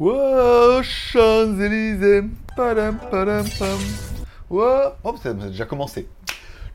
[0.00, 2.22] Wow, Champs-Élysées.
[2.56, 3.78] Padam, padam, pam.
[4.48, 4.92] Wow.
[5.04, 6.08] Oh, ça a déjà commencé.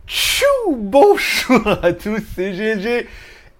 [0.06, 0.46] Tchou
[0.78, 3.08] Bonjour à tous, c'est GLG.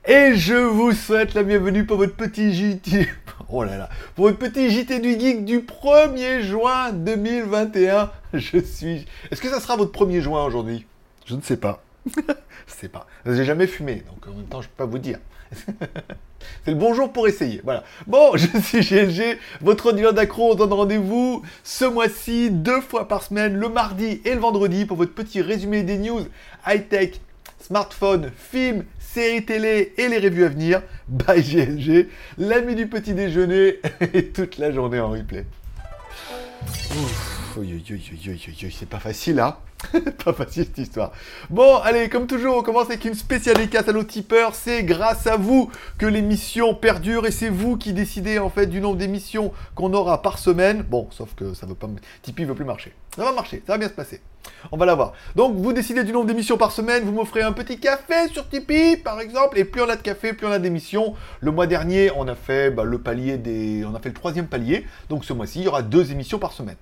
[0.06, 3.08] Et je vous souhaite la bienvenue pour votre petit JT.
[3.50, 8.12] Oh là là, pour votre petit JT du Geek du 1er juin 2021.
[8.34, 9.06] Je suis.
[9.32, 10.86] Est-ce que ça sera votre 1er juin aujourd'hui?
[11.26, 11.84] Je ne sais pas.
[12.16, 12.22] je
[12.68, 13.08] sais pas.
[13.26, 15.18] J'ai jamais fumé, donc en même temps, je peux pas vous dire.
[16.64, 17.62] C'est le bonjour pour essayer.
[17.64, 17.84] Voilà.
[18.08, 20.52] Bon, je suis GLG, votre auditeur d'accro.
[20.52, 24.98] On donne rendez-vous ce mois-ci, deux fois par semaine, le mardi et le vendredi, pour
[24.98, 26.26] votre petit résumé des news
[26.68, 27.20] high-tech,
[27.60, 30.82] smartphone, films, séries télé et les revues à venir.
[31.08, 33.80] Bye GLG, l'ami du petit déjeuner
[34.14, 35.46] et toute la journée en replay.
[38.72, 39.58] C'est pas facile, hein
[40.26, 41.12] Pas facile cette histoire.
[41.50, 44.56] Bon, allez, comme toujours, on commence avec une spéciale dédicace à nos tipeurs.
[44.56, 48.82] C'est grâce à vous que l'émission perdure et c'est vous qui décidez en fait du
[48.82, 50.84] nombre d'émissions qu'on aura par semaine.
[50.84, 51.88] Bon, sauf que ça veut pas.
[52.22, 52.94] Tipeee veut plus marcher.
[53.16, 54.22] Ça va marcher, ça va bien se passer.
[54.72, 55.14] On va la voir.
[55.36, 58.98] Donc, vous décidez du nombre d'émissions par semaine, vous m'offrez un petit café sur Tipeee,
[58.98, 61.16] par exemple, et plus on a de café, plus on a d'émissions.
[61.40, 63.86] Le mois dernier, on a fait bah, le palier des.
[63.86, 64.86] On a fait le troisième palier.
[65.10, 66.78] Donc, ce mois-ci, il y aura deux émissions par semaine.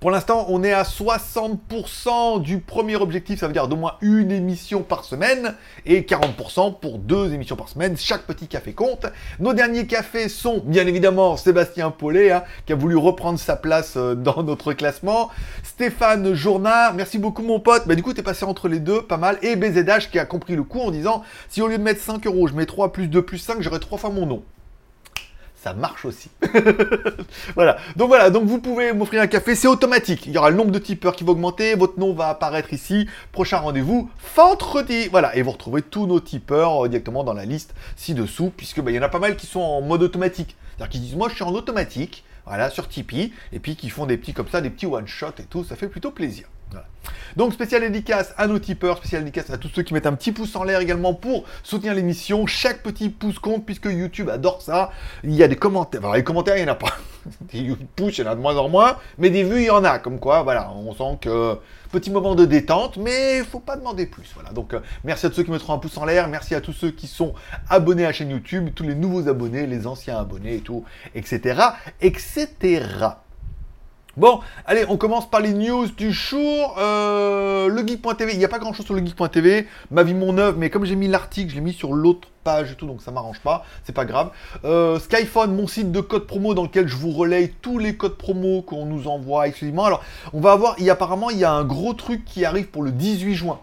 [0.00, 4.30] Pour l'instant, on est à 60% du premier objectif, ça veut dire d'au moins une
[4.30, 5.54] émission par semaine,
[5.86, 7.96] et 40% pour deux émissions par semaine.
[7.96, 9.06] Chaque petit café compte.
[9.40, 13.94] Nos derniers cafés sont bien évidemment Sébastien Paulet, hein, qui a voulu reprendre sa place
[13.96, 15.30] euh, dans notre classement.
[15.62, 17.86] Stéphane Journard, merci beaucoup mon pote.
[17.86, 19.38] Bah, du coup, t'es passé entre les deux, pas mal.
[19.42, 22.26] Et BZH qui a compris le coup en disant si au lieu de mettre 5
[22.26, 24.42] euros, je mets 3 plus 2 plus 5, j'aurai 3 fois mon nom
[25.64, 26.28] ça marche aussi.
[27.54, 27.78] voilà.
[27.96, 30.26] Donc voilà, donc vous pouvez m'offrir un café, c'est automatique.
[30.26, 33.08] Il y aura le nombre de tipeurs qui va augmenter, votre nom va apparaître ici.
[33.32, 35.08] Prochain rendez-vous, vendredi.
[35.08, 38.90] Voilà, et vous retrouvez tous nos tipeurs euh, directement dans la liste ci-dessous, puisque bah,
[38.90, 40.54] il y en a pas mal qui sont en mode automatique.
[40.76, 44.04] C'est-à-dire qu'ils disent moi je suis en automatique, voilà, sur Tipeee, et puis qui font
[44.04, 46.46] des petits comme ça, des petits one-shot et tout, ça fait plutôt plaisir.
[47.36, 50.30] Donc spécial dédicace à nos tipeurs, spécial dédicace à tous ceux qui mettent un petit
[50.30, 52.46] pouce en l'air également pour soutenir l'émission.
[52.46, 54.92] Chaque petit pouce compte puisque YouTube adore ça.
[55.24, 56.00] Il y a des commentaires.
[56.02, 56.96] Alors les commentaires, il n'y en a pas.
[57.52, 58.98] Des pouces, il y en a de moins en moins.
[59.18, 59.98] Mais des vues, il y en a.
[59.98, 61.58] Comme quoi, voilà, on sent que
[61.90, 64.30] petit moment de détente, mais il faut pas demander plus.
[64.34, 64.50] Voilà.
[64.50, 66.28] Donc euh, merci à tous ceux qui mettront un pouce en l'air.
[66.28, 67.34] Merci à tous ceux qui sont
[67.68, 70.84] abonnés à la chaîne YouTube, tous les nouveaux abonnés, les anciens abonnés et tout,
[71.14, 71.60] etc.
[72.00, 72.84] etc.
[74.16, 76.76] Bon, allez, on commence par les news du jour.
[76.78, 79.66] Euh, le geek.tv, il n'y a pas grand chose sur le geek.tv.
[79.90, 82.70] Ma vie, mon œuvre, mais comme j'ai mis l'article, je l'ai mis sur l'autre page
[82.70, 84.30] et tout, donc ça m'arrange pas, c'est pas grave.
[84.64, 88.16] Euh, Skyphone, mon site de code promo dans lequel je vous relaye tous les codes
[88.16, 89.86] promo qu'on nous envoie exclusivement.
[89.86, 92.84] Alors, on va avoir, il apparemment, il y a un gros truc qui arrive pour
[92.84, 93.58] le 18 juin.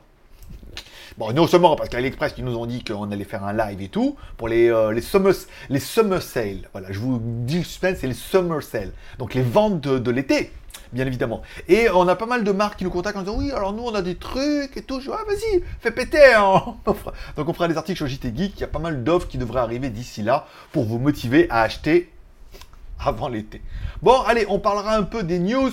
[1.17, 3.81] Bon, non seulement parce qu'à l'Express, ils nous ont dit qu'on allait faire un live
[3.81, 5.33] et tout, pour les, euh, les, summer,
[5.69, 6.69] les summer sales.
[6.71, 8.93] Voilà, je vous dis le suspense, c'est les summer sales.
[9.19, 10.51] Donc les ventes de, l'été,
[10.93, 11.41] bien évidemment.
[11.67, 13.83] Et on a pas mal de marques qui nous contactent en disant oui, alors nous
[13.83, 15.01] on a des trucs et tout.
[15.01, 16.33] Je dis ah vas-y, fais péter.
[16.33, 16.75] Hein.
[17.35, 18.53] Donc on fera des articles sur JT Geek.
[18.55, 21.61] Il y a pas mal d'offres qui devraient arriver d'ici là pour vous motiver à
[21.61, 22.09] acheter
[23.05, 23.61] avant l'été.
[24.01, 25.71] Bon, allez, on parlera un peu des news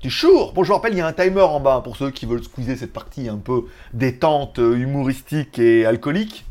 [0.00, 0.52] du jour.
[0.52, 2.44] Bon, je vous rappelle, il y a un timer en bas pour ceux qui veulent
[2.44, 6.44] squeezer cette partie un peu détente, euh, humoristique et alcoolique.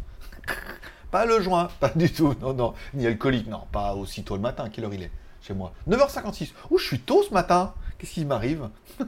[1.12, 4.68] Pas le joint, pas du tout, non, non, ni alcoolique, non, pas aussitôt le matin,
[4.68, 5.72] quelle heure il est chez moi?
[5.90, 6.52] 9h56.
[6.69, 7.74] Ouh, je suis tôt ce matin.
[7.97, 8.68] Qu'est-ce qui m'arrive?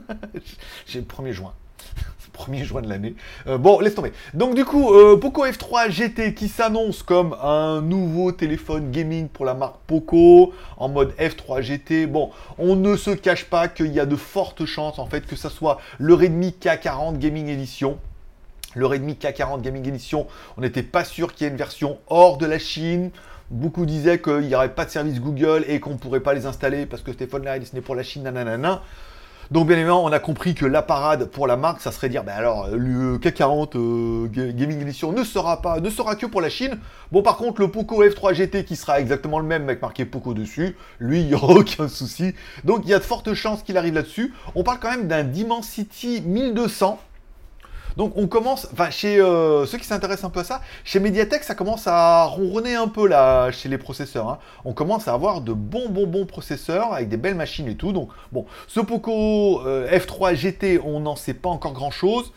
[0.86, 1.52] J'ai le 1er juin.
[2.40, 3.14] 1er juin de l'année.
[3.46, 4.12] Euh, bon, laisse tomber.
[4.34, 9.44] Donc du coup, euh, Poco F3 GT qui s'annonce comme un nouveau téléphone gaming pour
[9.44, 12.06] la marque Poco en mode F3 GT.
[12.06, 15.36] Bon, on ne se cache pas qu'il y a de fortes chances en fait que
[15.36, 17.98] ça soit le Redmi K40 Gaming Edition.
[18.74, 22.38] Le Redmi K40 Gaming Edition, on n'était pas sûr qu'il y ait une version hors
[22.38, 23.10] de la Chine.
[23.50, 26.46] Beaucoup disaient qu'il n'y aurait pas de service Google et qu'on ne pourrait pas les
[26.46, 28.82] installer parce que ce téléphone-là, est pour la Chine, nanana.
[29.50, 32.22] Donc bien évidemment, on a compris que la parade pour la marque, ça serait dire,
[32.22, 36.48] ben alors, le K40 euh, Gaming Edition ne sera pas, ne sera que pour la
[36.48, 36.78] Chine.
[37.10, 40.34] Bon, par contre, le Poco F3 GT qui sera exactement le même avec marqué Poco
[40.34, 42.32] dessus, lui, il n'y aura aucun souci.
[42.62, 44.32] Donc il y a de fortes chances qu'il arrive là-dessus.
[44.54, 47.00] On parle quand même d'un Dimensity 1200
[47.96, 51.42] donc on commence, enfin chez euh, ceux qui s'intéressent un peu à ça, chez Mediatek
[51.44, 54.28] ça commence à ronronner un peu là chez les processeurs.
[54.28, 54.38] Hein.
[54.64, 57.92] On commence à avoir de bons bons bons processeurs avec des belles machines et tout.
[57.92, 62.32] Donc bon, ce Poco euh, F3 GT, on n'en sait pas encore grand chose.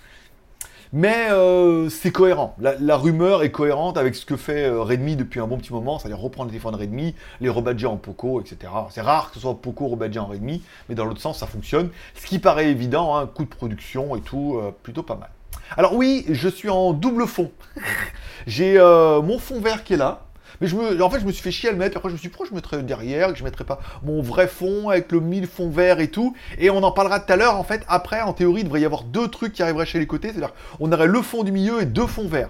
[0.95, 2.55] Mais euh, c'est cohérent.
[2.59, 6.19] La, rumeur est cohérente avec ce que fait Redmi depuis un bon petit moment, c'est-à-dire
[6.19, 8.71] reprendre les téléphones Redmi, les rebadger en Poco, etc.
[8.91, 11.89] C'est rare que ce soit Poco rebadger en Redmi, mais dans l'autre sens, ça fonctionne.
[12.13, 15.31] Ce qui paraît évident, hein, coût de production et tout, plutôt pas mal.
[15.77, 17.51] Alors oui, je suis en double fond.
[18.47, 20.25] J'ai euh, mon fond vert qui est là.
[20.61, 21.97] Mais en fait, je me suis fait chier à le mettre.
[21.97, 24.47] Après, je me suis dit, pourquoi je mettrais derrière, que je mettrais pas mon vrai
[24.47, 26.35] fond avec le mille fond vert et tout.
[26.57, 27.57] Et on en parlera tout à l'heure.
[27.57, 30.07] En fait, après, en théorie, il devrait y avoir deux trucs qui arriveraient chez les
[30.07, 30.29] côtés.
[30.29, 32.49] C'est-à-dire, on aurait le fond du milieu et deux fonds verts.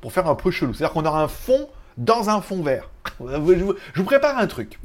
[0.00, 0.74] Pour faire un peu chelou.
[0.74, 1.68] C'est-à-dire qu'on aura un fond
[2.00, 2.88] dans un fond vert.
[3.20, 4.80] Je vous, prépare un truc.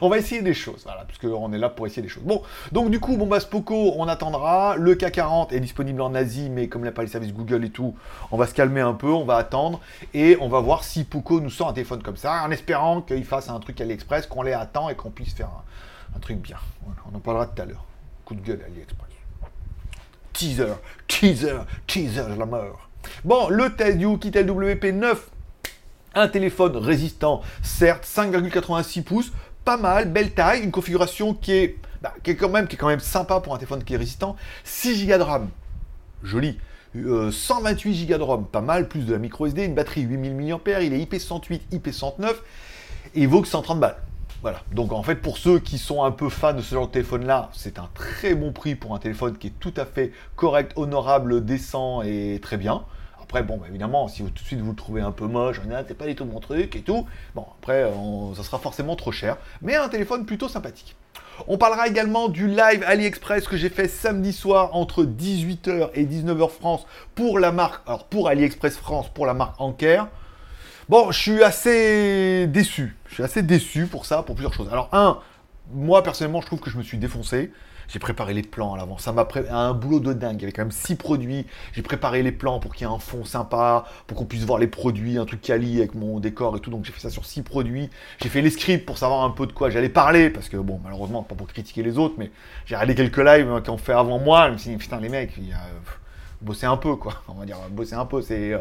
[0.00, 2.22] On va essayer des choses, voilà, puisqu'on est là pour essayer des choses.
[2.22, 4.76] Bon, donc du coup, bon bah Spoko, on attendra.
[4.76, 7.64] Le K40 est disponible en Asie, mais comme il n'y a pas les services Google
[7.64, 7.96] et tout,
[8.30, 9.80] on va se calmer un peu, on va attendre
[10.14, 13.24] et on va voir si Poco nous sort un téléphone comme ça, en espérant qu'il
[13.24, 15.50] fasse un truc AliExpress, qu'on les attend et qu'on puisse faire
[16.14, 16.58] un, truc bien.
[17.12, 17.84] on en parlera tout à l'heure.
[18.24, 19.08] Coup de gueule AliExpress.
[20.32, 20.74] Teaser,
[21.08, 21.58] teaser,
[21.88, 22.88] teaser, la mort.
[23.24, 25.16] Bon, le test du Kitel WP9
[26.14, 29.32] un téléphone résistant, certes, 5,86 pouces,
[29.64, 33.54] pas mal, belle taille, une configuration qui est, bah, quand, même, quand même sympa pour
[33.54, 34.36] un téléphone qui est résistant.
[34.64, 35.48] 6 Go de RAM,
[36.22, 36.58] joli.
[36.94, 40.80] 128 Go de ROM, pas mal, plus de la micro SD, une batterie 8000 mAh,
[40.80, 42.30] il est IP108, IP109,
[43.14, 43.96] et il vaut que 130 balles.
[44.40, 46.92] Voilà, donc en fait pour ceux qui sont un peu fans de ce genre de
[46.92, 50.12] téléphone là, c'est un très bon prix pour un téléphone qui est tout à fait
[50.36, 52.84] correct, honorable, décent et très bien.
[53.28, 55.60] Après, bon, bah, évidemment, si vous tout de suite vous le trouvez un peu moche,
[55.86, 57.84] c'est pas du tout mon truc et tout, bon, après,
[58.34, 59.36] ça sera forcément trop cher.
[59.60, 60.96] Mais un téléphone plutôt sympathique.
[61.46, 66.48] On parlera également du live AliExpress que j'ai fait samedi soir entre 18h et 19h
[66.48, 70.08] France pour la marque, alors pour AliExpress France, pour la marque Anker.
[70.88, 72.96] Bon, je suis assez déçu.
[73.08, 74.70] Je suis assez déçu pour ça, pour plusieurs choses.
[74.72, 75.18] Alors, un,
[75.74, 77.52] moi personnellement, je trouve que je me suis défoncé.
[77.88, 79.02] J'ai préparé les plans à l'avance.
[79.02, 79.48] Ça m'a pré...
[79.48, 80.36] un boulot de dingue.
[80.36, 81.46] Il y avait quand même six produits.
[81.72, 84.58] J'ai préparé les plans pour qu'il y ait un fond sympa, pour qu'on puisse voir
[84.58, 86.70] les produits, un truc quali avec mon décor et tout.
[86.70, 87.88] Donc j'ai fait ça sur six produits.
[88.22, 90.30] J'ai fait les scripts pour savoir un peu de quoi j'allais parler.
[90.30, 92.30] Parce que bon, malheureusement, pas pour critiquer les autres, mais
[92.66, 94.48] j'ai regardé quelques lives qui ont fait avant moi.
[94.48, 95.60] Je me suis dit, putain, les mecs, il y a
[96.40, 97.22] bosser un peu, quoi.
[97.28, 98.22] On va dire bosser un peu.
[98.30, 98.58] Euh,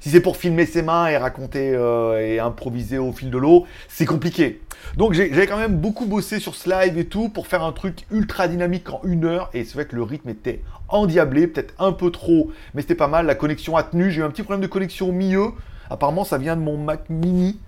[0.00, 3.66] si c'est pour filmer ses mains et raconter euh, et improviser au fil de l'eau,
[3.88, 4.60] c'est compliqué.
[4.96, 8.04] Donc j'ai quand même beaucoup bossé sur ce live et tout pour faire un truc
[8.10, 9.50] ultra dynamique en une heure.
[9.54, 13.08] Et c'est vrai que le rythme était endiablé, peut-être un peu trop, mais c'était pas
[13.08, 13.26] mal.
[13.26, 14.10] La connexion a tenu.
[14.10, 15.52] J'ai eu un petit problème de connexion au milieu.
[15.90, 17.58] Apparemment, ça vient de mon Mac Mini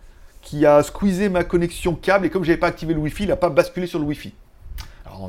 [0.42, 3.36] qui a squeezé ma connexion câble et comme j'avais pas activé le Wi-Fi, il n'a
[3.36, 4.32] pas basculé sur le Wi-Fi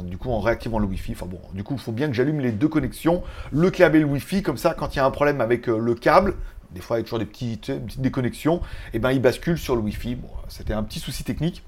[0.04, 2.40] du coup, en réactivant le Wi-Fi, enfin bon, du coup, il faut bien que j'allume
[2.40, 5.12] les deux connexions, le câble et le Wi-Fi, comme ça, quand il y a un
[5.12, 6.36] problème avec euh, le câble,
[6.72, 8.62] des fois, il toujours des petites, déconnexions,
[8.94, 10.16] et ben il bascule sur le Wi-Fi.
[10.16, 11.64] Bon, c'était un petit souci technique.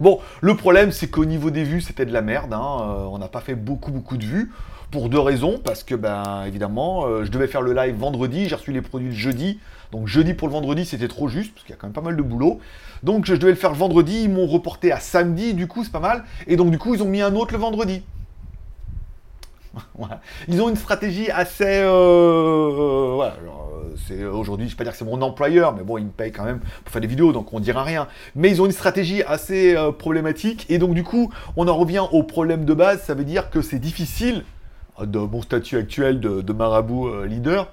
[0.00, 2.52] Bon, le problème, c'est qu'au niveau des vues, c'était de la merde.
[2.52, 4.50] Hein, euh, on n'a pas fait beaucoup, beaucoup de vues.
[4.90, 5.60] Pour deux raisons.
[5.62, 8.48] Parce que, ben, évidemment, euh, je devais faire le live vendredi.
[8.48, 9.60] J'ai reçu les produits le jeudi.
[9.92, 11.54] Donc, jeudi pour le vendredi, c'était trop juste.
[11.54, 12.60] Parce qu'il y a quand même pas mal de boulot.
[13.02, 14.24] Donc, je devais le faire le vendredi.
[14.24, 15.54] Ils m'ont reporté à samedi.
[15.54, 16.24] Du coup, c'est pas mal.
[16.46, 18.02] Et donc, du coup, ils ont mis un autre le vendredi.
[20.48, 21.64] Ils ont une stratégie assez.
[21.82, 23.36] Euh, voilà,
[24.06, 26.10] c'est aujourd'hui, je ne vais pas dire que c'est mon employeur, mais bon, il me
[26.10, 28.08] paye quand même pour faire des vidéos, donc on dira rien.
[28.34, 32.04] Mais ils ont une stratégie assez euh, problématique, et donc du coup, on en revient
[32.12, 33.02] au problème de base.
[33.02, 34.44] Ça veut dire que c'est difficile,
[35.00, 37.72] de mon statut actuel de, marabout euh, leader,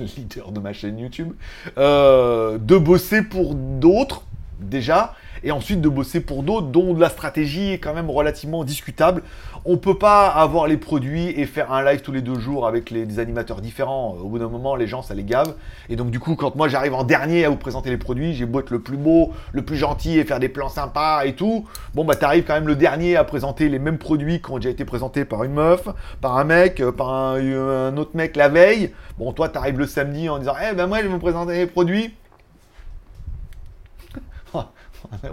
[0.16, 1.32] leader de ma chaîne YouTube,
[1.78, 4.22] euh, de bosser pour d'autres
[4.60, 9.22] déjà et ensuite de bosser pour d'autres dont la stratégie est quand même relativement discutable.
[9.64, 12.90] On peut pas avoir les produits et faire un live tous les deux jours avec
[12.90, 14.16] les, des animateurs différents.
[14.20, 15.54] Au bout d'un moment, les gens, ça les gave.
[15.88, 18.46] Et donc, du coup, quand moi j'arrive en dernier à vous présenter les produits, j'ai
[18.46, 21.64] beau être le plus beau, le plus gentil et faire des plans sympas et tout.
[21.94, 24.70] Bon, bah, t'arrives quand même le dernier à présenter les mêmes produits qui ont déjà
[24.70, 25.88] été présentés par une meuf,
[26.20, 28.92] par un mec, par un, autre mec la veille.
[29.18, 31.66] Bon, toi, t'arrives le samedi en disant, eh ben, moi, je vais vous présenter les
[31.66, 32.14] produits.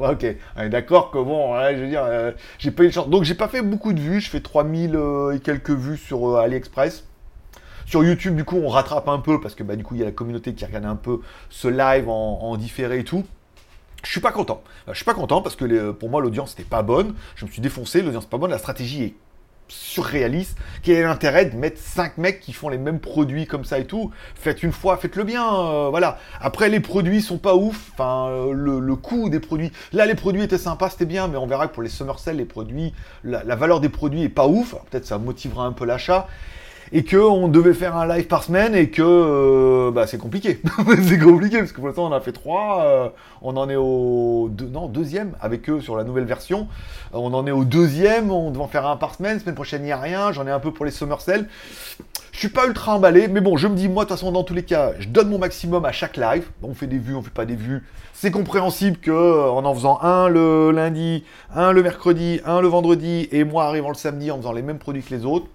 [0.01, 0.35] Ok,
[0.69, 3.09] d'accord que bon, je veux dire, euh, j'ai pas eu de chance.
[3.09, 6.27] Donc j'ai pas fait beaucoup de vues, je fais 3000 euh, et quelques vues sur
[6.27, 7.05] euh, AliExpress.
[7.85, 10.03] Sur YouTube, du coup, on rattrape un peu parce que bah, du coup, il y
[10.03, 13.25] a la communauté qui regarde un peu ce live en, différé et tout.
[14.03, 14.61] Je suis pas content.
[14.87, 17.15] Je suis pas content parce que pour moi, l'audience n'était pas bonne.
[17.35, 18.51] Je me suis défoncé, l'audience n'est pas bonne.
[18.51, 19.15] La stratégie est
[19.69, 20.57] surréaliste.
[20.83, 23.85] Quel est l'intérêt de mettre 5 mecs qui font les mêmes produits comme ça et
[23.85, 26.19] tout Faites une fois, faites-le bien, euh, voilà.
[26.41, 29.71] Après, les produits sont pas ouf, enfin, euh, le, coût des produits.
[29.93, 32.37] Là, les produits étaient sympas, c'était bien, mais on verra que pour les summer sales,
[32.37, 34.75] les produits, la, la valeur des produits est pas ouf.
[34.89, 36.27] Peut-être ça motivera un peu l'achat
[36.91, 40.61] et que on devait faire un live par semaine et que euh, bah, c'est compliqué.
[41.03, 43.09] c'est compliqué parce que pour l'instant on a fait trois, euh,
[43.41, 46.67] on en est au non, deuxième avec eux sur la nouvelle version.
[47.13, 49.85] on en est au deuxième, on devait en faire un par semaine, semaine prochaine il
[49.85, 51.47] n'y a rien, j'en ai un peu pour les sales.
[52.31, 54.43] Je suis pas ultra emballé, mais bon, je me dis, moi, de toute façon, dans
[54.43, 56.45] tous les cas, je donne mon maximum à chaque live.
[56.63, 57.83] On fait des vues, on fait pas des vues.
[58.13, 62.67] C'est compréhensible que euh, en en faisant un le lundi, un le mercredi, un le
[62.67, 65.47] vendredi, et moi arrivant le samedi en faisant les mêmes produits que les autres,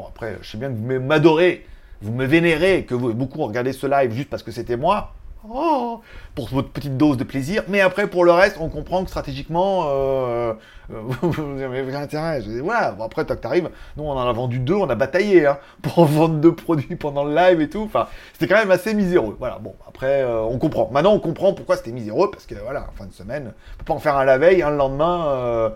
[0.00, 1.66] Bon, après, je sais bien que vous m'adorez,
[2.00, 5.12] vous me vénérez, que vous, beaucoup regardez ce live juste parce que c'était moi.
[5.48, 6.02] Oh,
[6.34, 7.62] pour votre petite dose de plaisir.
[7.68, 10.52] Mais après, pour le reste, on comprend que stratégiquement, euh,
[10.90, 12.40] euh, vous avez intérêt.
[12.62, 15.46] Voilà, bon, après, toi que t'arrives, nous, on en a vendu deux, on a bataillé
[15.46, 17.82] hein, pour vendre deux produits pendant le live et tout.
[17.84, 19.34] Enfin, c'était quand même assez miséreux.
[19.38, 20.90] Voilà, bon, après, euh, on comprend.
[20.92, 23.84] Maintenant, on comprend pourquoi c'était miséreux, parce que voilà, en fin de semaine, on peut
[23.86, 25.72] pas en faire un la veille, un le lendemain.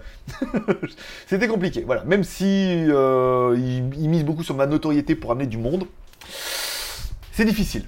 [1.26, 1.85] c'était compliqué.
[1.87, 5.85] Voilà, même si ils misent beaucoup sur ma notoriété pour amener du monde,
[7.33, 7.87] c'est difficile.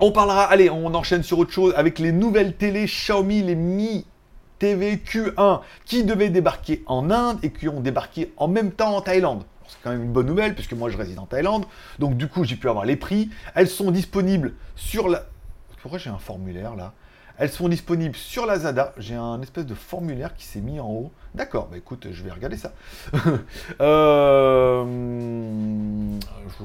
[0.00, 4.06] On parlera, allez, on enchaîne sur autre chose avec les nouvelles télé Xiaomi, les Mi
[4.58, 9.00] TV Q1 qui devaient débarquer en Inde et qui ont débarqué en même temps en
[9.00, 9.44] Thaïlande.
[9.68, 11.66] C'est quand même une bonne nouvelle puisque moi je réside en Thaïlande.
[12.00, 13.30] Donc du coup j'ai pu avoir les prix.
[13.54, 15.26] Elles sont disponibles sur la...
[15.80, 16.92] Pourquoi j'ai un formulaire là?
[17.38, 18.92] Elles sont disponibles sur la Zada.
[18.98, 21.12] J'ai un espèce de formulaire qui s'est mis en haut.
[21.34, 22.72] D'accord, bah écoute, je vais regarder ça.
[23.80, 24.84] euh...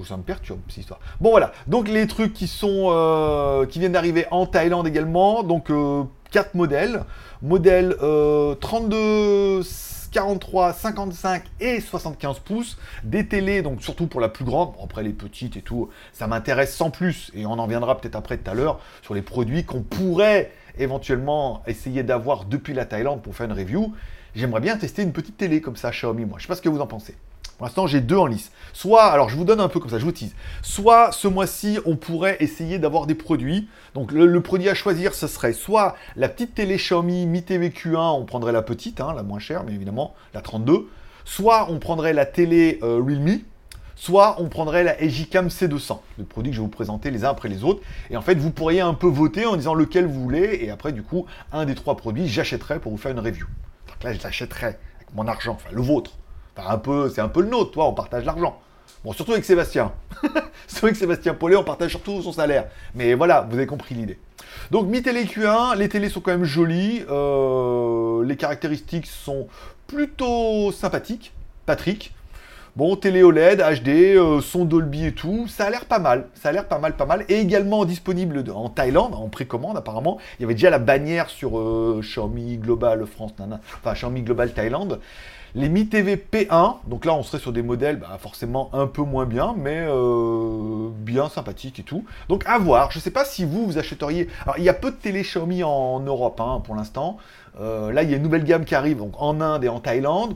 [0.07, 0.99] Ça me perturbe cette histoire.
[1.19, 5.43] Bon voilà, donc les trucs qui sont euh, qui viennent d'arriver en Thaïlande également.
[5.43, 7.03] Donc euh, 4 modèles.
[7.41, 7.95] Modèle
[8.59, 9.63] 32
[10.11, 12.77] 43, 55 et 75 pouces.
[13.03, 14.73] Des télés, donc surtout pour la plus grande.
[14.83, 17.31] après les petites et tout, ça m'intéresse sans plus.
[17.35, 21.61] Et on en viendra peut-être après tout à l'heure sur les produits qu'on pourrait éventuellement
[21.67, 23.93] essayer d'avoir depuis la Thaïlande pour faire une review.
[24.35, 26.37] J'aimerais bien tester une petite télé comme ça Xiaomi, moi.
[26.37, 27.15] Je sais pas ce que vous en pensez.
[27.59, 28.53] Pour l'instant, j'ai deux en lice.
[28.71, 30.33] Soit, alors je vous donne un peu comme ça, je vous tease.
[30.61, 33.67] Soit ce mois-ci, on pourrait essayer d'avoir des produits.
[33.95, 38.17] Donc le, produit à choisir, ce serait soit la petite télé Xiaomi Mi TV Q1,
[38.17, 40.87] on prendrait la petite, hein, la moins chère, mais évidemment, la 32.
[41.25, 43.39] Soit on prendrait la télé euh, Realme,
[43.99, 47.29] soit on prendrait la Egicam C200, le produit que je vais vous présenter les uns
[47.29, 47.81] après les autres.
[48.09, 50.91] Et en fait, vous pourriez un peu voter en disant lequel vous voulez, et après,
[50.91, 53.45] du coup, un des trois produits, j'achèterai pour vous faire une review.
[53.87, 56.11] Donc là, je l'achèterai avec mon argent, enfin le vôtre
[56.67, 58.59] un peu, c'est un peu le nôtre, toi, on partage l'argent.
[59.03, 59.93] Bon, surtout avec Sébastien.
[60.81, 62.67] vrai que Sébastien Paulet, on partage surtout son salaire.
[62.95, 64.19] Mais voilà, vous avez compris l'idée.
[64.71, 67.03] Donc, Mi Télé Q1, les télés sont quand même jolies.
[67.09, 69.47] Euh, les caractéristiques sont
[69.87, 71.33] plutôt sympathiques.
[71.65, 72.13] Patrick.
[72.75, 76.49] Bon, télé OLED, HD, euh, son Dolby et tout, ça a l'air pas mal, ça
[76.49, 77.25] a l'air pas mal, pas mal.
[77.27, 80.19] Et également disponible en Thaïlande, en précommande apparemment.
[80.37, 84.53] Il y avait déjà la bannière sur euh, Xiaomi Global France, nana, enfin Xiaomi Global
[84.53, 84.99] Thaïlande.
[85.55, 89.01] Les Mi TV P1, donc là on serait sur des modèles bah, forcément un peu
[89.01, 92.05] moins bien, mais euh, bien sympathiques et tout.
[92.29, 94.27] Donc à voir, je ne sais pas si vous, vous achèteriez...
[94.43, 97.17] Alors il y a peu de télé Xiaomi en Europe hein, pour l'instant.
[97.59, 100.35] Là il y a une nouvelle gamme qui arrive donc en Inde et en Thaïlande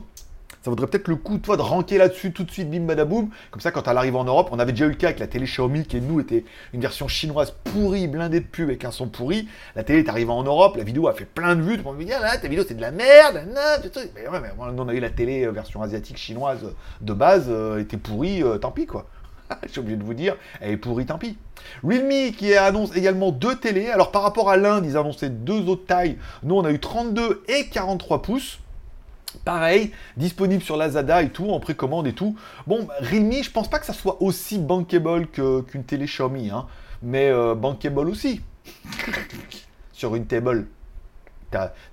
[0.64, 3.28] ça vaudrait peut-être le coup, toi, de ranker là-dessus tout de suite, bim badaboum.
[3.50, 5.26] Comme ça, quand elle arrive en Europe, on avait déjà eu le cas avec la
[5.26, 9.08] télé Xiaomi, qui, nous, était une version chinoise pourrie, blindée de pub avec un son
[9.08, 9.46] pourri.
[9.76, 11.76] La télé est arrivée en Europe, la vidéo a fait plein de vues.
[11.76, 13.46] Tout le me dit, ah, ta vidéo, c'est de la merde,
[14.14, 17.78] Mais ouais, mais on a eu la télé euh, version asiatique chinoise de base, euh,
[17.78, 19.06] était pourrie, euh, tant pis, quoi.
[19.64, 21.36] Je suis obligé de vous dire, elle est pourrie, tant pis.
[21.82, 23.90] Realme qui annonce également deux télés.
[23.90, 26.16] Alors par rapport à l'Inde, ils annonçaient deux autres tailles.
[26.42, 28.60] Nous, on a eu 32 et 43 pouces.
[29.44, 32.34] Pareil, disponible sur Lazada et tout, en précommande et tout.
[32.66, 36.66] Bon, Realme, je pense pas que ça soit aussi bankable qu'une télé Xiaomi, hein,
[37.02, 38.40] mais euh, bankable aussi.
[39.92, 40.66] sur une table.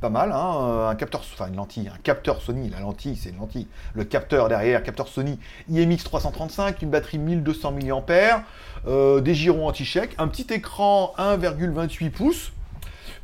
[0.00, 3.38] pas mal, hein, un capteur, enfin une lentille, un capteur Sony, la lentille c'est une
[3.38, 5.38] lentille, le capteur derrière, capteur Sony
[5.68, 8.44] IMX 335, une batterie 1200 mAh,
[8.86, 12.52] euh, des girons anti-chèque, un petit écran 1,28 pouces,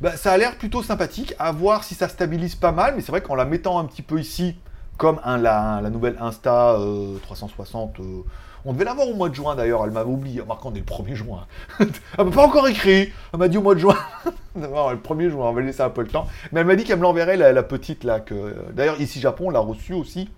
[0.01, 3.11] bah, ça a l'air plutôt sympathique, à voir si ça stabilise pas mal, mais c'est
[3.11, 4.55] vrai qu'en la mettant un petit peu ici,
[4.97, 6.77] comme la, nouvelle Insta
[7.23, 7.99] 360
[8.65, 10.41] on devait l'avoir au mois de juin d'ailleurs, elle m'avait oublié.
[10.41, 11.45] Remarquons, on est le 1er juin.
[11.79, 13.11] elle m'a pas encore écrit.
[13.31, 13.97] Elle m'a dit au mois de juin.
[14.55, 16.27] non, le 1er juin, on va laisser un peu le temps.
[16.51, 18.19] Mais elle m'a dit qu'elle me l'enverrait, la, petite là.
[18.19, 20.29] que D'ailleurs, ici Japon, on l'a reçue aussi.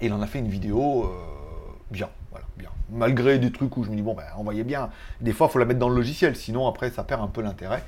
[0.00, 1.08] Et il en a fait une vidéo euh,
[1.90, 2.08] bien.
[2.30, 2.70] Voilà, bien.
[2.90, 4.90] Malgré des trucs où je me dis, bon, ben, envoyez bien.
[5.20, 7.42] Des fois, il faut la mettre dans le logiciel, sinon après, ça perd un peu
[7.42, 7.82] l'intérêt.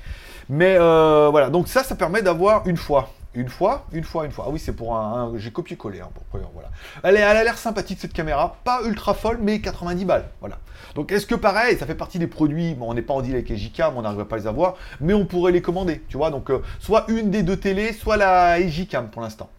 [0.49, 4.31] Mais euh, voilà, donc ça, ça permet d'avoir une fois une fois, une fois, une
[4.31, 4.45] fois.
[4.47, 5.33] Ah oui, c'est pour un.
[5.37, 6.01] j'ai copié-collé.
[6.01, 6.09] Hein,
[6.53, 6.69] voilà.
[7.03, 8.57] Elle, elle a l'air sympathique cette caméra.
[8.63, 10.25] Pas ultra folle, mais 90 balles.
[10.41, 10.57] Voilà.
[10.95, 12.75] Donc est-ce que pareil, ça fait partie des produits.
[12.75, 14.75] Bon, on n'est pas en deal avec les on n'arrive pas à les avoir.
[14.99, 16.01] Mais on pourrait les commander.
[16.09, 19.49] Tu vois, donc euh, soit une des deux télés, soit la Ejicam pour l'instant.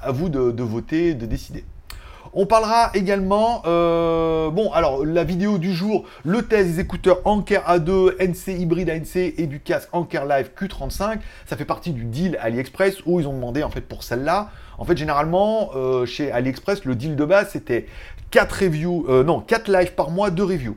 [0.00, 1.64] À vous de voter, de décider.
[2.36, 7.62] On parlera également, euh, bon, alors la vidéo du jour, le test des écouteurs Anker
[7.62, 11.20] A2, NC hybride ANC et du casque Anker Live Q35.
[11.46, 14.50] Ça fait partie du deal AliExpress où ils ont demandé en fait pour celle-là.
[14.78, 17.86] En fait, généralement, euh, chez AliExpress, le deal de base c'était
[18.32, 20.76] 4 reviews, euh, non, 4 lives par mois, 2 reviews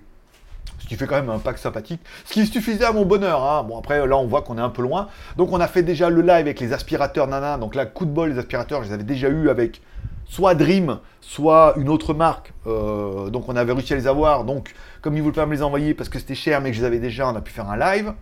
[0.77, 3.43] ce qui fait quand même un pack sympathique, ce qui suffisait à mon bonheur.
[3.43, 3.63] Hein.
[3.63, 5.09] Bon après là on voit qu'on est un peu loin.
[5.35, 7.57] Donc on a fait déjà le live avec les aspirateurs Nana.
[7.57, 9.81] Donc là coup de bol les aspirateurs, je les avais déjà eu avec
[10.29, 12.53] soit Dream, soit une autre marque.
[12.65, 14.43] Euh, donc on avait réussi à les avoir.
[14.43, 16.77] Donc comme ils ne voulaient pas me les envoyer parce que c'était cher, mais que
[16.77, 18.13] je les avais déjà, on a pu faire un live.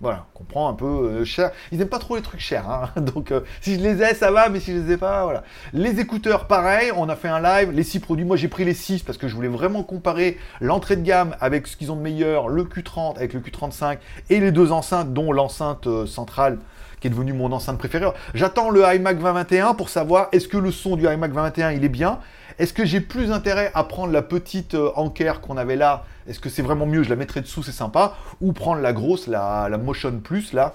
[0.00, 1.52] Voilà, on comprend un peu euh, cher.
[1.70, 2.68] Ils n'aiment pas trop les trucs chers.
[2.68, 2.90] Hein.
[3.00, 5.44] Donc euh, si je les ai, ça va, mais si je les ai pas, voilà.
[5.72, 7.70] Les écouteurs, pareil, on a fait un live.
[7.70, 10.96] Les six produits, moi j'ai pris les 6 parce que je voulais vraiment comparer l'entrée
[10.96, 14.50] de gamme avec ce qu'ils ont de meilleur, le Q30 avec le Q35 et les
[14.50, 16.58] deux enceintes, dont l'enceinte centrale
[17.02, 18.06] qui est devenu mon enceinte préférée.
[18.32, 21.88] J'attends le iMac 2021 pour savoir est-ce que le son du iMac 2021 il est
[21.88, 22.20] bien?
[22.60, 26.04] Est-ce que j'ai plus intérêt à prendre la petite euh, Anker qu'on avait là?
[26.28, 27.02] Est-ce que c'est vraiment mieux?
[27.02, 28.14] Je la mettrai dessous, c'est sympa.
[28.40, 30.74] Ou prendre la grosse, la, Motion Plus là,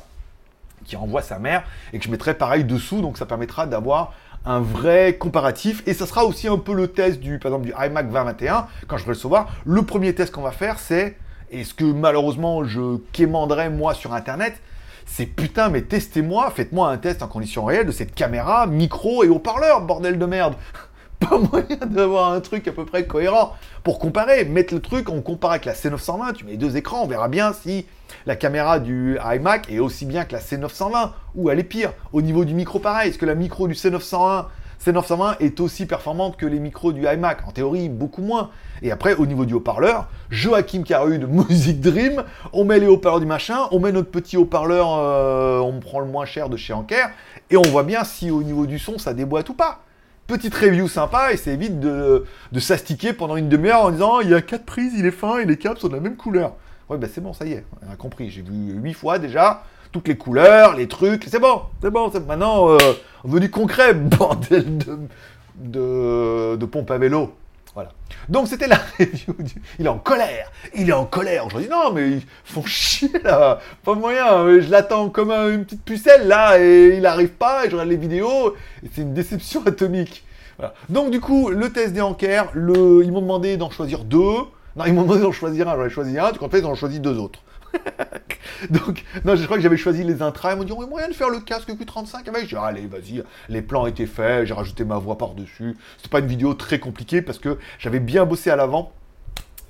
[0.84, 3.02] qui envoie sa mère et que je mettrai pareil dessous.
[3.02, 5.82] Donc ça permettra d'avoir un vrai comparatif.
[5.88, 8.98] Et ça sera aussi un peu le test du, par exemple, du iMac 2021 quand
[8.98, 9.48] je vais le recevoir.
[9.66, 11.16] Le premier test qu'on va faire, c'est,
[11.52, 14.60] est ce que malheureusement je quémanderai moi sur Internet,
[15.08, 19.30] c'est putain, mais testez-moi, faites-moi un test en conditions réelles de cette caméra, micro et
[19.30, 20.54] haut-parleur, bordel de merde.
[21.20, 24.46] Pas moyen d'avoir un truc à peu près cohérent pour comparer.
[24.46, 27.54] Mettre le truc, on compare avec la C920, tu mets deux écrans, on verra bien
[27.54, 27.88] si
[28.28, 31.94] la caméra du iMac est aussi bien que la C920 ou elle est pire.
[32.14, 33.10] Au niveau du micro, pareil.
[33.10, 34.46] Est-ce que la micro du C901
[34.84, 37.48] C920 est aussi performante que les micros du iMac.
[37.48, 38.50] En théorie, beaucoup moins.
[38.82, 43.20] Et après, au niveau du haut-parleur, Joachim Caru de Music Dream, on met les haut-parleurs
[43.20, 46.74] du machin, on met notre petit haut-parleur, euh, on prend le moins cher de chez
[46.74, 47.10] Anker,
[47.50, 49.80] et on voit bien si au niveau du son, ça déboîte ou pas.
[50.28, 54.30] Petite review sympa, et ça évite de, de s'astiquer pendant une demi-heure en disant il
[54.30, 56.54] y a quatre prises, il est fin, et les câbles sont de la même couleur.
[56.90, 58.30] Ouais, ben c'est bon, ça y est, on a compris.
[58.30, 61.26] J'ai vu huit fois déjà toutes les couleurs, les trucs.
[61.30, 62.12] C'est bon, c'est bon.
[62.28, 62.78] Maintenant, euh,
[63.24, 64.78] on veut du concret, bordel
[65.56, 67.34] de, pompe à vélo.
[67.74, 67.92] Voilà.
[68.28, 69.36] Donc c'était la review
[69.78, 73.12] Il est en colère Il est en colère Je dis non mais ils font chier
[73.24, 77.70] là Pas moyen Je l'attends comme une petite pucelle là et il n'arrive pas et
[77.70, 78.56] je regarde les vidéos
[78.92, 80.24] c'est une déception atomique.
[80.90, 84.38] Donc du coup, le test des enquêtes, ils m'ont demandé d'en choisir deux.
[84.76, 86.66] Non, ils m'ont demandé d'en choisir un, j'en ai choisi un, coup en fait ils
[86.66, 87.40] ont choisi deux autres.
[88.70, 90.54] Donc, non, je crois que j'avais choisi les intras.
[90.54, 92.48] Ils m'ont dit, on a moyen de faire le casque Q35 avec.
[92.48, 95.78] J'ai allez, vas-y, les plans étaient faits, j'ai rajouté ma voix par-dessus.
[95.98, 98.92] C'était pas une vidéo très compliquée parce que j'avais bien bossé à l'avant.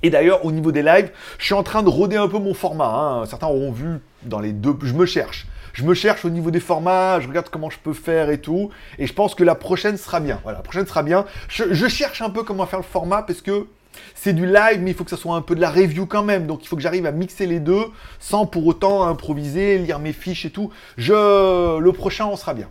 [0.02, 2.54] Et d'ailleurs, au niveau des lives, je suis en train de roder un peu mon
[2.54, 2.88] format.
[2.88, 3.26] Hein.
[3.26, 4.76] Certains auront vu dans les deux.
[4.82, 5.46] Je me cherche.
[5.72, 8.70] Je me cherche au niveau des formats, je regarde comment je peux faire et tout.
[8.98, 10.40] Et je pense que la prochaine sera bien.
[10.42, 11.24] Voilà, la prochaine sera bien.
[11.48, 13.66] Je cherche un peu comment faire le format parce que
[14.14, 16.22] c'est du live, mais il faut que ça soit un peu de la review quand
[16.22, 16.46] même.
[16.46, 17.84] Donc il faut que j'arrive à mixer les deux
[18.18, 20.70] sans pour autant improviser, lire mes fiches et tout.
[20.96, 21.78] Je...
[21.78, 22.68] Le prochain, on sera bien.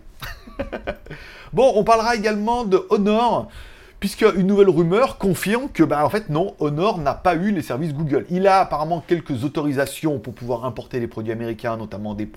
[1.52, 3.48] bon, on parlera également de Honor,
[4.00, 7.62] puisque une nouvelle rumeur confirme que, bah, en fait, non, Honor n'a pas eu les
[7.62, 8.26] services Google.
[8.30, 12.28] Il a apparemment quelques autorisations pour pouvoir importer les produits américains, notamment des,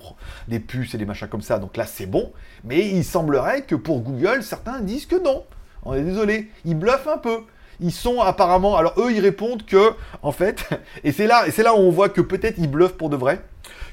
[0.48, 1.58] des puces et des machins comme ça.
[1.58, 2.32] Donc là, c'est bon.
[2.64, 5.44] Mais il semblerait que pour Google, certains disent que non.
[5.84, 7.40] On est désolé, ils bluffent un peu
[7.82, 8.76] ils sont apparemment.
[8.76, 9.92] Alors eux, ils répondent que,
[10.22, 10.68] en fait,
[11.04, 13.16] et c'est là, et c'est là où on voit que peut-être ils bluffent pour de
[13.16, 13.40] vrai,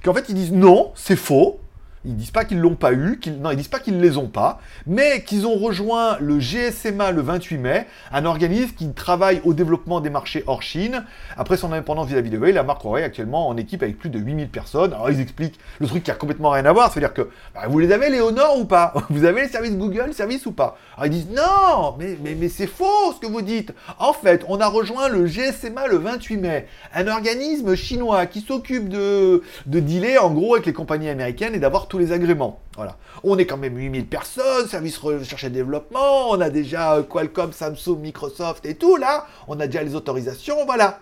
[0.03, 1.59] qu'en fait ils disent non, c'est faux.
[2.05, 4.61] Ils disent pas qu'ils l'ont pas eu, non, ils disent pas qu'ils les ont pas,
[4.87, 9.99] mais qu'ils ont rejoint le GSMA le 28 mai, un organisme qui travaille au développement
[9.99, 11.03] des marchés hors Chine.
[11.35, 14.17] Après son indépendance vis-à-vis de Huawei, la marque Huawei actuellement en équipe avec plus de
[14.17, 14.93] 8000 personnes.
[14.93, 17.79] Alors ils expliquent le truc qui a complètement rien à voir, c'est-à-dire que bah, vous
[17.79, 18.93] les avez les Honor ou pas?
[19.09, 20.77] Vous avez les services Google, services ou pas?
[20.95, 23.73] Alors ils disent non, mais, mais, mais c'est faux ce que vous dites.
[23.97, 28.87] En fait, on a rejoint le GSMA le 28 mai, un organisme chinois qui s'occupe
[28.87, 32.59] de, de dealer en gros avec les compagnies américaines et d'avoir tous les agréments.
[32.75, 32.97] Voilà.
[33.23, 37.51] On est quand même 8000 personnes, service recherche et développement, on a déjà euh, Qualcomm,
[37.51, 39.25] Samsung, Microsoft et tout, là.
[39.47, 40.99] On a déjà les autorisations, voilà.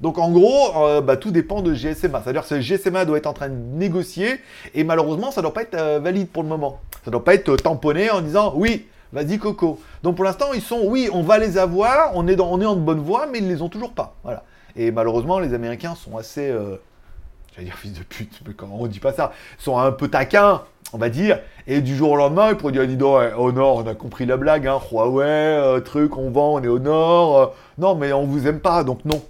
[0.00, 2.22] Donc en gros, euh, bah, tout dépend de GSMA.
[2.22, 4.40] C'est-à-dire que GSMA doit être en train de négocier
[4.74, 6.80] et malheureusement, ça ne doit pas être euh, valide pour le moment.
[7.04, 9.78] Ça ne doit pas être tamponné en disant oui, vas-y Coco.
[10.02, 12.66] Donc pour l'instant, ils sont oui, on va les avoir, on est, dans, on est
[12.66, 14.16] en bonne voie, mais ils ne les ont toujours pas.
[14.24, 14.42] Voilà.
[14.76, 16.50] Et malheureusement, les Américains sont assez
[17.54, 20.62] j'allais dire fils de pute, mais comment on dit pas ça, sont un peu taquins,
[20.92, 23.76] on va dire, et du jour au lendemain, ils pourraient dire, dis donc, au nord,
[23.76, 27.38] on a compris la blague, hein, Huawei, euh, truc, on vend, on est au nord,
[27.38, 27.46] euh,
[27.78, 29.22] non, mais on vous aime pas, donc non.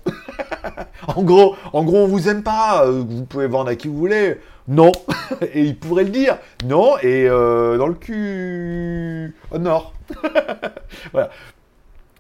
[1.17, 3.97] en gros, en gros, on vous aime pas, euh, vous pouvez vendre à qui vous
[3.97, 4.93] voulez, non,
[5.53, 9.95] et ils pourraient le dire, non, et dans le cul, au nord.
[11.13, 11.31] voilà.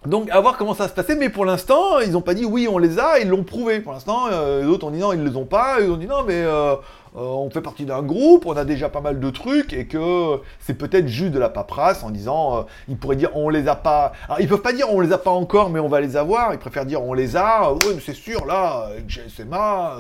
[0.06, 2.46] Donc, à voir comment ça va se passer, mais pour l'instant, ils n'ont pas dit
[2.46, 3.80] oui, on les a, ils l'ont prouvé.
[3.80, 5.98] Pour l'instant, euh, les autres ont dit non, ils ne les ont pas, ils ont
[5.98, 6.76] dit non, mais euh, euh,
[7.16, 10.72] on fait partie d'un groupe, on a déjà pas mal de trucs, et que c'est
[10.72, 14.12] peut-être juste de la paperasse en disant, ils pourraient dire on les a pas.
[14.24, 16.54] Alors, ils peuvent pas dire on les a pas encore, mais on va les avoir,
[16.54, 19.98] ils préfèrent dire on les a, oui, mais c'est sûr, là, GSMA,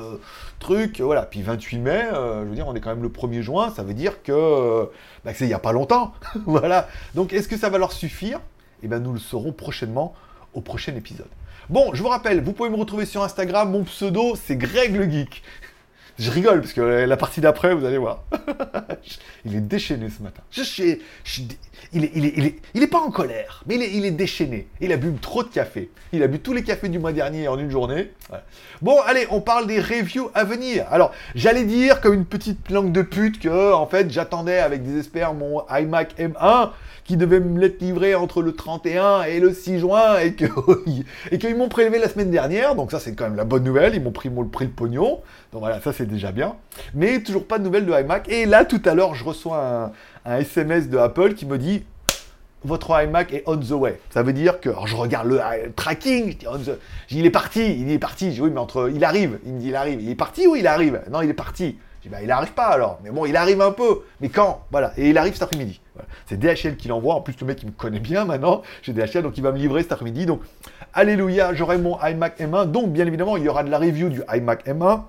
[0.60, 1.24] truc, voilà.
[1.24, 3.92] Puis 28 mai, je veux dire, on est quand même le 1er juin, ça veut
[3.92, 4.88] dire que,
[5.26, 6.14] bah, c'est il n'y a pas longtemps,
[6.46, 6.88] voilà.
[7.14, 8.40] Donc, est-ce que ça va leur suffire?
[8.82, 10.14] Eh bien nous le saurons prochainement
[10.54, 11.28] au prochain épisode.
[11.68, 15.08] Bon, je vous rappelle, vous pouvez me retrouver sur Instagram, mon pseudo c'est Greg le
[15.08, 15.42] Geek.
[16.20, 18.24] Je rigole parce que la partie d'après, vous allez voir.
[19.46, 20.42] il est déchaîné ce matin.
[20.50, 20.60] Je,
[21.94, 24.68] il, est, il, est, pas en colère, mais il est, déchaîné.
[24.82, 25.90] Il a bu trop de café.
[26.12, 28.10] Il a bu tous les cafés du mois dernier en une journée.
[28.82, 30.84] Bon, allez, on parle des reviews à venir.
[30.90, 35.32] Alors, j'allais dire comme une petite langue de pute que, en fait, j'attendais avec désespoir
[35.32, 36.70] mon iMac M1
[37.10, 40.44] qui devait me l'être livré entre le 31 et le 6 juin et que
[41.32, 42.76] et qu'ils m'ont prélevé la semaine dernière.
[42.76, 43.96] Donc ça c'est quand même la bonne nouvelle.
[43.96, 45.20] Ils m'ont pris, pris le pognon.
[45.52, 46.56] Donc voilà, ça c'est déjà bien.
[46.94, 48.28] Mais toujours pas de nouvelles de iMac.
[48.28, 49.92] Et là tout à l'heure je reçois
[50.24, 51.84] un, SMS de Apple qui me dit
[52.62, 53.98] votre iMac est on the way.
[54.10, 55.40] Ça veut dire que, je regarde le,
[55.74, 56.78] tracking, je dis, on the,
[57.10, 58.26] il est parti, il est parti.
[58.26, 59.38] Je dis, oui, mais entre, il arrive.
[59.46, 60.00] Il me dit, il arrive.
[60.02, 61.00] Il est parti ou il arrive?
[61.10, 61.78] Non, il est parti.
[62.00, 62.98] Je dis, bah, il n'arrive pas alors.
[63.02, 64.02] Mais bon, il arrive un peu.
[64.20, 64.64] Mais quand?
[64.70, 64.92] Voilà.
[64.96, 65.80] Et il arrive cet après-midi.
[66.26, 67.14] C'est DHL qui l'envoie.
[67.14, 68.62] En plus, le mec, il me connaît bien maintenant.
[68.82, 70.26] J'ai DHL, donc il va me livrer cet après-midi.
[70.26, 70.40] Donc,
[70.92, 72.70] alléluia, j'aurai mon iMac M1.
[72.70, 75.02] Donc, bien évidemment, il y aura de la review du iMac M1.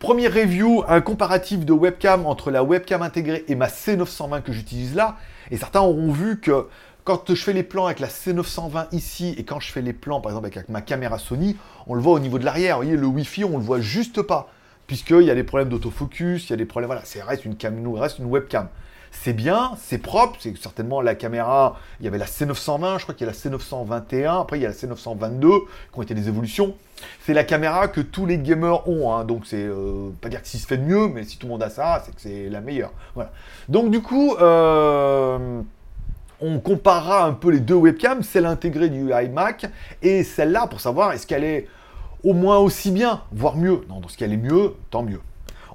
[0.00, 4.94] Premier review, un comparatif de webcam entre la webcam intégrée et ma C920 que j'utilise
[4.94, 5.18] là.
[5.50, 6.68] Et certains auront vu que
[7.04, 10.22] quand je fais les plans avec la C920 ici et quand je fais les plans
[10.22, 12.78] par exemple avec ma caméra Sony, on le voit au niveau de l'arrière.
[12.78, 14.48] Vous voyez, le Wi-Fi, on le voit juste pas
[14.86, 17.54] puisqu'il y a des problèmes d'autofocus, il y a des problèmes, voilà, c'est reste une,
[17.94, 18.68] reste une webcam.
[19.12, 23.14] C'est bien, c'est propre, c'est certainement la caméra, il y avait la C920, je crois
[23.14, 25.60] qu'il y a la C921, après il y a la C922,
[25.92, 26.74] qui ont été des évolutions.
[27.20, 29.24] C'est la caméra que tous les gamers ont, hein.
[29.24, 31.52] donc c'est euh, pas dire que si se fait de mieux, mais si tout le
[31.52, 32.92] monde a ça, c'est que c'est la meilleure.
[33.14, 33.32] Voilà.
[33.68, 35.60] Donc du coup, euh,
[36.40, 39.66] on comparera un peu les deux webcams, celle intégrée du iMac
[40.02, 41.66] et celle-là pour savoir est-ce qu'elle est
[42.22, 43.80] au moins aussi bien, voire mieux.
[43.88, 45.20] Non, dans ce qu'elle est mieux, tant mieux.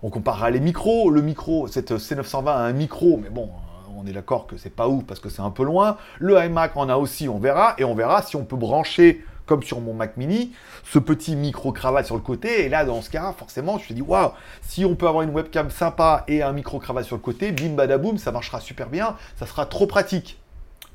[0.06, 1.10] On comparera les micros.
[1.10, 3.50] Le micro, cette C920 a un micro, mais bon,
[3.98, 5.98] on est d'accord que c'est pas ouf parce que c'est un peu loin.
[6.20, 7.74] Le iMac en a aussi, on verra.
[7.80, 10.52] Et on verra si on peut brancher, comme sur mon Mac mini,
[10.84, 12.65] ce petit micro-cravate sur le côté.
[12.65, 14.30] Et là, dans ce cas, forcément, je me dis, waouh,
[14.62, 18.20] si on peut avoir une webcam sympa et un micro-cravate sur le côté, bim badaboum,
[18.20, 19.15] ça marchera super bien.
[19.38, 20.39] Ça sera trop pratique.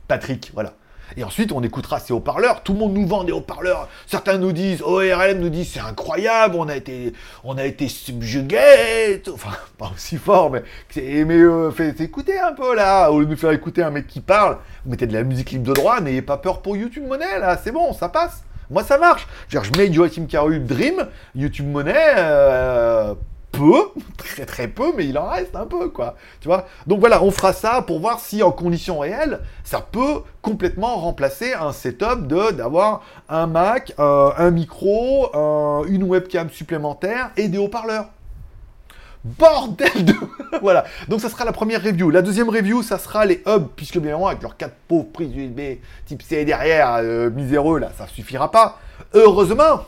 [0.07, 0.75] Patrick, voilà.
[1.17, 2.63] Et ensuite, on écoutera ces haut-parleurs.
[2.63, 3.89] Tout le monde nous vend des haut-parleurs.
[4.07, 7.13] Certains nous disent, ORLM nous dit, c'est incroyable, on a été,
[7.45, 9.23] on a été subjugué.
[9.33, 10.63] Enfin, pas aussi fort, mais,
[10.97, 13.11] mais euh, faites écouter un peu là.
[13.11, 15.51] Au lieu de nous faire écouter un mec qui parle, vous mettez de la musique
[15.51, 18.45] libre de droit, n'ayez pas peur pour YouTube Monnaie là, c'est bon, ça passe.
[18.71, 19.27] Moi, ça marche.
[19.49, 23.15] Je, veux dire, je mets Joachim Caru Dream, YouTube Monnaie, euh,
[24.17, 26.17] très très peu, mais il en reste un peu, quoi.
[26.41, 26.67] Tu vois?
[26.87, 31.53] Donc voilà, on fera ça pour voir si en conditions réelles, ça peut complètement remplacer
[31.55, 35.31] un setup de d'avoir un Mac, euh, un micro,
[35.87, 38.07] une webcam supplémentaire et des haut-parleurs.
[39.23, 40.15] Bordel de...
[40.63, 42.11] voilà, donc ça sera la première review.
[42.11, 45.37] La deuxième review, ça sera les hubs, puisque bien évidemment, avec leurs quatre pauvres prises
[45.37, 45.61] USB
[46.07, 48.79] type C derrière, euh, miséreux, là, ça suffira pas.
[49.13, 49.85] Heureusement,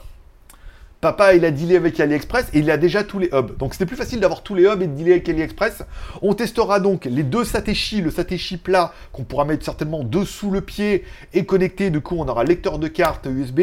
[1.02, 3.56] Papa, il a dealé avec AliExpress et il a déjà tous les hubs.
[3.56, 5.82] Donc c'était plus facile d'avoir tous les hubs et de dealer avec AliExpress.
[6.22, 10.60] On testera donc les deux Satechi, le Satechi plat qu'on pourra mettre certainement dessous le
[10.60, 11.02] pied
[11.34, 11.90] et connecté.
[11.90, 13.62] Du coup, on aura lecteur de carte USB.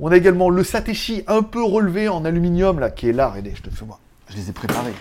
[0.00, 3.28] On a également le Satechi un peu relevé en aluminium là, qui est là.
[3.28, 4.00] Regardez, je te fais moi.
[4.30, 4.94] Je les ai préparés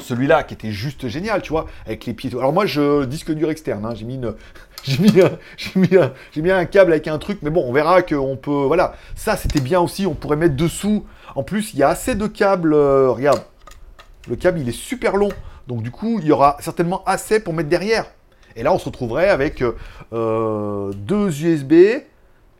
[0.00, 2.30] celui-là qui était juste génial, tu vois, avec les pieds.
[2.32, 4.34] Alors moi, je disque dur externe, hein, j'ai mis une,
[4.84, 8.50] j'ai mis, un, mis, un, câble avec un truc, mais bon, on verra qu'on peut,
[8.50, 11.04] voilà, ça c'était bien aussi, on pourrait mettre dessous.
[11.34, 13.42] En plus, il y a assez de câbles, euh, regarde,
[14.28, 15.30] le câble il est super long,
[15.68, 18.06] donc du coup, il y aura certainement assez pour mettre derrière.
[18.56, 19.62] Et là, on se retrouverait avec
[20.12, 21.74] euh, deux USB,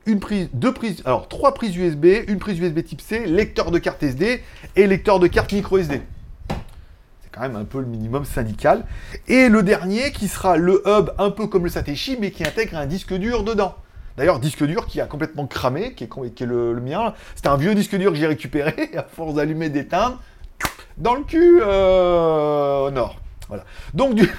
[0.07, 3.79] une prise, deux prises, alors trois prises USB, une prise USB Type C, lecteur de
[3.79, 4.43] carte SD
[4.77, 6.01] et lecteur de carte micro SD
[7.33, 8.85] quand même un peu le minimum syndical.
[9.29, 12.77] Et le dernier qui sera le hub un peu comme le Satechi, mais qui intègre
[12.77, 13.75] un disque dur dedans.
[14.17, 17.15] D'ailleurs, disque dur qui a complètement cramé, qui est, qui est le, mien.
[17.35, 20.21] C'était un vieux disque dur que j'ai récupéré, à force d'allumer, d'éteindre,
[20.99, 23.17] dans le cul euh, au nord.
[23.49, 23.65] Voilà.
[23.95, 24.31] Donc du,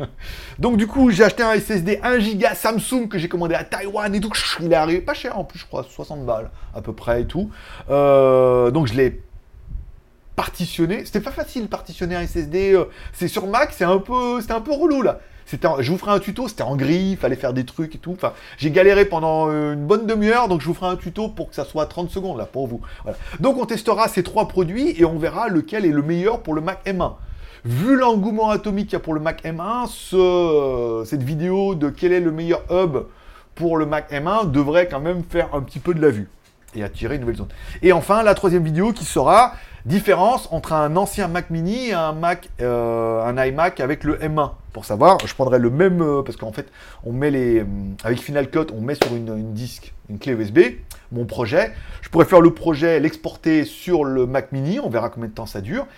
[0.58, 4.14] Donc, du coup, j'ai acheté un SSD 1 Go Samsung que j'ai commandé à Taïwan
[4.14, 4.30] et tout.
[4.60, 7.26] Il est arrivé pas cher en plus, je crois, 60 balles à peu près et
[7.26, 7.50] tout.
[7.90, 9.20] Euh, donc je l'ai
[10.36, 11.04] partitionner.
[11.04, 12.72] C'était pas facile partitionner un SSD.
[12.72, 15.20] Euh, c'est sur Mac, c'est un peu, c'était un peu relou là.
[15.44, 17.98] C'était, je vous ferai un tuto, c'était en gris, il fallait faire des trucs et
[17.98, 18.12] tout.
[18.12, 21.50] Enfin, j'ai galéré pendant euh, une bonne demi-heure, donc je vous ferai un tuto pour
[21.50, 22.80] que ça soit 30 secondes là pour vous.
[23.40, 26.60] Donc on testera ces trois produits et on verra lequel est le meilleur pour le
[26.60, 27.14] Mac M1.
[27.64, 32.12] Vu l'engouement atomique qu'il y a pour le Mac M1, ce, cette vidéo de quel
[32.12, 33.04] est le meilleur hub
[33.54, 36.28] pour le Mac M1 devrait quand même faire un petit peu de la vue
[36.74, 37.48] et attirer une nouvelle zone.
[37.82, 39.52] Et enfin, la troisième vidéo qui sera
[39.84, 44.52] Différence entre un ancien Mac Mini et un Mac, euh, un iMac avec le M1.
[44.72, 46.68] Pour savoir, je prendrais le même euh, parce qu'en fait,
[47.04, 47.64] on met les euh,
[48.04, 50.60] avec Final Cut, on met sur une, une disque, une clé USB,
[51.10, 51.72] mon projet.
[52.00, 54.78] Je pourrais faire le projet, l'exporter sur le Mac Mini.
[54.78, 55.88] On verra combien de temps ça dure.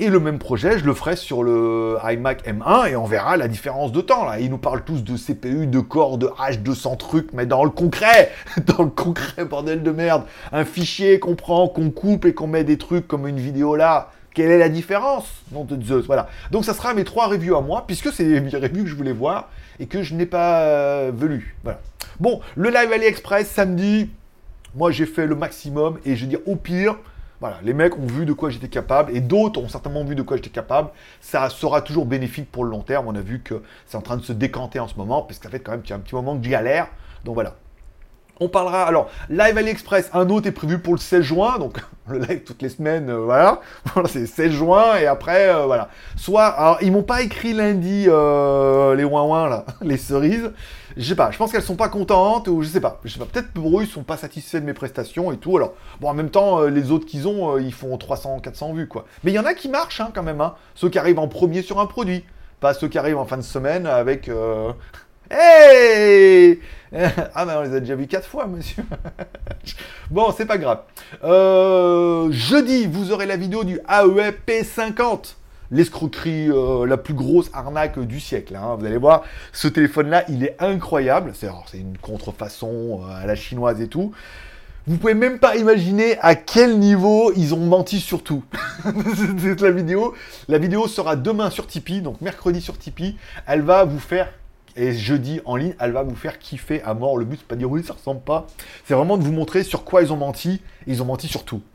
[0.00, 3.48] Et le même projet, je le ferai sur le iMac M1 et on verra la
[3.48, 4.24] différence de temps.
[4.24, 4.38] Là.
[4.38, 8.30] Ils nous parlent tous de CPU, de corps, de H200 trucs, mais dans le concret,
[8.66, 10.22] dans le concret, bordel de merde.
[10.52, 14.12] Un fichier qu'on prend, qu'on coupe et qu'on met des trucs comme une vidéo là.
[14.34, 15.24] Quelle est la différence?
[15.50, 16.28] Nom de voilà.
[16.52, 19.12] Donc ça sera mes trois reviews à moi, puisque c'est les reviews que je voulais
[19.12, 19.48] voir
[19.80, 21.56] et que je n'ai pas euh, velu.
[21.64, 21.80] Voilà.
[22.20, 24.10] Bon, le live AliExpress samedi,
[24.76, 26.98] moi j'ai fait le maximum et je dis au pire,
[27.40, 30.22] voilà, les mecs ont vu de quoi j'étais capable et d'autres ont certainement vu de
[30.22, 30.90] quoi j'étais capable.
[31.20, 33.06] Ça sera toujours bénéfique pour le long terme.
[33.06, 35.44] On a vu que c'est en train de se décanter en ce moment parce que
[35.44, 36.88] ça fait quand même un petit moment que j'y galère.
[37.24, 37.54] Donc voilà.
[38.40, 42.18] On parlera, alors, live AliExpress, un autre est prévu pour le 16 juin, donc le
[42.18, 43.60] live toutes les semaines, euh, voilà.
[44.06, 45.88] c'est 16 juin, et après, euh, voilà.
[46.16, 50.52] Soit, alors, ils m'ont pas écrit lundi, euh, les ouin là, les cerises,
[50.96, 53.18] je sais pas, je pense qu'elles sont pas contentes, ou je sais pas, je sais
[53.18, 56.08] pas, peut-être pour eux, ils sont pas satisfaits de mes prestations et tout, alors, bon,
[56.08, 59.04] en même temps, euh, les autres qu'ils ont, euh, ils font 300, 400 vues, quoi.
[59.24, 61.28] Mais il y en a qui marchent, hein, quand même, hein, ceux qui arrivent en
[61.28, 62.24] premier sur un produit,
[62.60, 64.30] pas ceux qui arrivent en fin de semaine avec...
[65.30, 66.60] Hey
[67.34, 68.82] Ah mais on les a déjà vus quatre fois, monsieur.
[70.10, 70.80] bon, c'est pas grave.
[71.22, 75.34] Euh, jeudi, vous aurez la vidéo du AEP P50
[75.70, 78.56] l'escroquerie, euh, la plus grosse arnaque du siècle.
[78.56, 78.76] Hein.
[78.78, 81.32] Vous allez voir, ce téléphone-là, il est incroyable.
[81.34, 84.12] C'est une contrefaçon euh, à la chinoise et tout.
[84.86, 88.42] Vous pouvez même pas imaginer à quel niveau ils ont menti sur tout.
[89.38, 90.14] C'est la vidéo.
[90.48, 93.16] La vidéo sera demain sur Tipeee, donc mercredi sur Tipeee.
[93.46, 94.32] Elle va vous faire
[94.78, 97.18] et jeudi en ligne, elle va vous faire kiffer à mort.
[97.18, 98.46] Le but, c'est pas de dire oui, ça ressemble pas.
[98.86, 100.62] C'est vraiment de vous montrer sur quoi ils ont menti.
[100.86, 101.62] ils ont menti sur tout.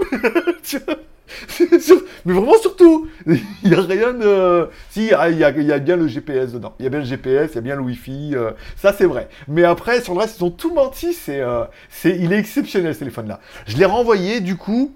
[2.25, 4.69] mais vraiment surtout, il n'y a rien de...
[4.89, 6.73] Si, il y, a, bien le GPS dedans.
[6.79, 8.31] Il y a bien le GPS, il y a bien le Wi-Fi.
[8.35, 9.27] Euh, ça, c'est vrai.
[9.47, 11.13] Mais après, sur le reste, ils ont tout menti.
[11.13, 13.39] C'est, euh, c'est, il est exceptionnel, ce téléphone-là.
[13.67, 14.93] Je l'ai renvoyé, du coup...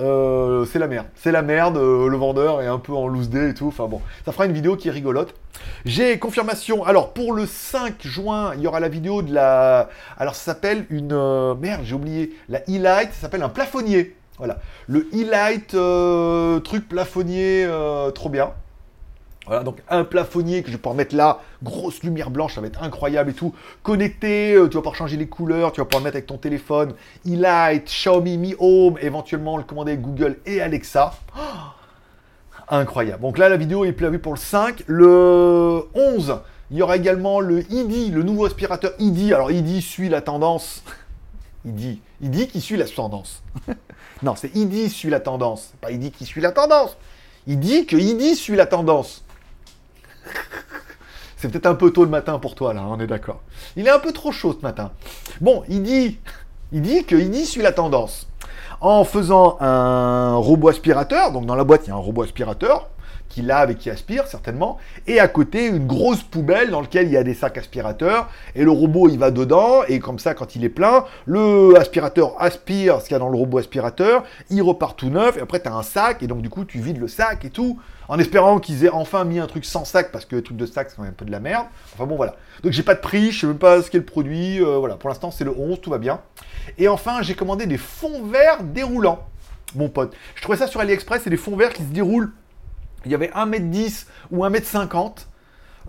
[0.00, 1.06] Euh, c'est la merde.
[1.14, 3.68] C'est la merde, le vendeur est un peu en loose day et tout.
[3.68, 5.34] Enfin bon, ça fera une vidéo qui est rigolote.
[5.84, 6.84] J'ai confirmation.
[6.84, 9.88] Alors pour le 5 juin, il y aura la vidéo de la.
[10.18, 11.54] Alors ça s'appelle une.
[11.60, 12.34] Merde, j'ai oublié.
[12.48, 14.16] La e-light, ça s'appelle un plafonnier.
[14.38, 14.58] Voilà.
[14.88, 18.52] Le e-light, euh, truc plafonnier, euh, trop bien.
[19.46, 22.68] Voilà, donc un plafonnier que je vais pouvoir mettre là, grosse lumière blanche, ça va
[22.68, 23.52] être incroyable et tout.
[23.82, 26.38] Connecté, euh, tu vas pouvoir changer les couleurs, tu vas pouvoir le mettre avec ton
[26.38, 26.94] téléphone.
[27.26, 31.14] E-Light, Xiaomi Mi Home, éventuellement le commander avec Google et Alexa.
[32.68, 33.20] incroyable.
[33.20, 34.84] Donc là, la vidéo est prévue pour le 5.
[34.86, 39.32] Le 11, il y aura également le ID, le nouveau aspirateur ID.
[39.32, 40.84] Alors ID suit la tendance.
[41.66, 43.42] ID, ID qui suit la tendance.
[44.22, 45.72] Non, c'est Idi suit la tendance.
[45.80, 46.96] Pas Idi qui suit la tendance.
[47.48, 49.24] Il que Idi suit la tendance.
[51.42, 53.40] C'est peut-être un peu tôt le matin pour toi, là, on est d'accord.
[53.74, 54.92] Il est un peu trop chaud ce matin.
[55.40, 56.20] Bon, il dit,
[56.70, 58.28] il dit que suit la tendance.
[58.80, 61.32] en faisant un robot aspirateur.
[61.32, 62.88] Donc dans la boîte, il y a un robot aspirateur
[63.28, 64.76] qui lave et qui aspire certainement,
[65.06, 68.62] et à côté une grosse poubelle dans laquelle il y a des sacs aspirateurs, et
[68.62, 73.00] le robot il va dedans, et comme ça quand il est plein, le aspirateur aspire
[73.00, 75.68] ce qu'il y a dans le robot aspirateur, il repart tout neuf, et après tu
[75.68, 77.78] as un sac, et donc du coup tu vides le sac et tout,
[78.12, 80.66] en espérant qu'ils aient enfin mis un truc sans sac, parce que le truc de
[80.66, 82.36] sac c'est quand même un peu de la merde, enfin bon voilà.
[82.62, 84.96] Donc j'ai pas de prix, je sais même pas ce qu'est le produit, euh, voilà,
[84.96, 86.20] pour l'instant c'est le 11, tout va bien.
[86.76, 89.26] Et enfin j'ai commandé des fonds verts déroulants
[89.74, 90.14] mon pote.
[90.34, 92.32] Je trouvais ça sur AliExpress, c'est des fonds verts qui se déroulent
[93.06, 95.26] il y avait 1m10 ou 1m50.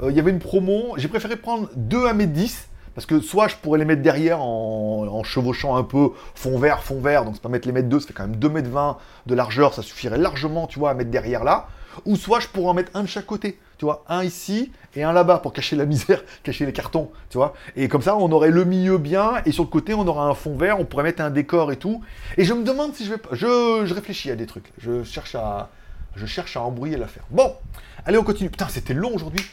[0.02, 0.94] Euh, il y avait une promo.
[0.98, 5.76] J'ai préféré prendre deux 1m10 parce que soit je pourrais les mettre derrière en, chevauchant
[5.76, 8.14] un peu fond vert, fond vert, donc c'est pas mettre les mettre deux, ça fait
[8.14, 11.68] quand même 2m20 de largeur, ça suffirait largement, tu vois, à mettre derrière là.
[12.06, 15.04] Ou soit je pourrais en mettre un de chaque côté, tu vois, un ici et
[15.04, 17.54] un là-bas pour cacher la misère, cacher les cartons, tu vois.
[17.76, 20.34] Et comme ça, on aurait le milieu bien et sur le côté, on aura un
[20.34, 22.02] fond vert, on pourrait mettre un décor et tout.
[22.38, 25.36] Et je me demande si je vais Je, je réfléchis à des trucs, je cherche
[25.36, 25.70] à,
[26.16, 27.24] je cherche à embrouiller l'affaire.
[27.30, 27.56] Bon,
[28.06, 28.50] allez, on continue.
[28.50, 29.46] Putain, c'était long aujourd'hui.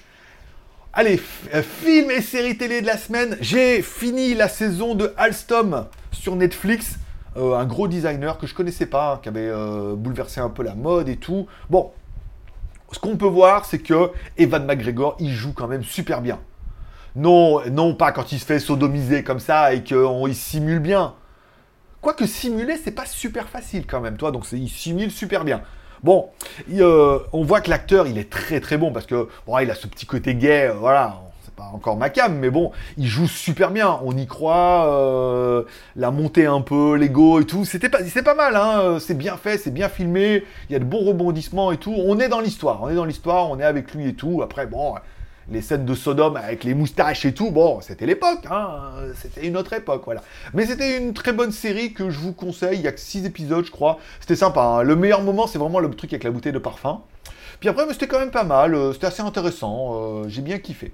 [0.92, 1.20] Allez,
[1.54, 3.36] euh, film et série télé de la semaine.
[3.40, 6.98] J'ai fini la saison de Alstom sur Netflix.
[7.36, 10.64] Euh, un gros designer que je connaissais pas, hein, qui avait euh, bouleversé un peu
[10.64, 11.46] la mode et tout.
[11.70, 11.92] Bon,
[12.92, 16.38] ce qu'on peut voir, c'est que Evan McGregor, il joue quand même super bien.
[17.16, 21.14] Non, non pas quand il se fait sodomiser comme ça et qu'il simule bien.
[22.00, 24.30] Quoique simuler, c'est pas super facile quand même, toi.
[24.30, 25.62] Donc il simule super bien.
[26.02, 26.30] Bon,
[26.72, 29.74] euh, on voit que l'acteur, il est très très bon parce que bon, il a
[29.74, 31.20] ce petit côté gay, euh, voilà.
[31.72, 34.00] Encore ma cam, mais bon, il joue super bien.
[34.04, 34.86] On y croit.
[34.90, 35.62] Euh,
[35.96, 38.56] la montée un peu, l'ego et tout, c'était pas, c'est pas mal.
[38.56, 40.44] Hein, c'est bien fait, c'est bien filmé.
[40.68, 41.94] Il y a de bons rebondissements et tout.
[41.96, 42.82] On est dans l'histoire.
[42.82, 43.50] On est dans l'histoire.
[43.50, 44.42] On est avec lui et tout.
[44.42, 44.94] Après, bon,
[45.50, 49.56] les scènes de Sodome avec les moustaches et tout, bon, c'était l'époque, hein, c'était une
[49.56, 50.22] autre époque, voilà.
[50.54, 53.26] Mais c'était une très bonne série que je vous conseille, il y a que 6
[53.26, 53.98] épisodes, je crois.
[54.20, 54.82] C'était sympa, hein.
[54.82, 57.02] le meilleur moment, c'est vraiment le truc avec la bouteille de parfum.
[57.58, 60.92] Puis après, c'était quand même pas mal, euh, c'était assez intéressant, euh, j'ai bien kiffé.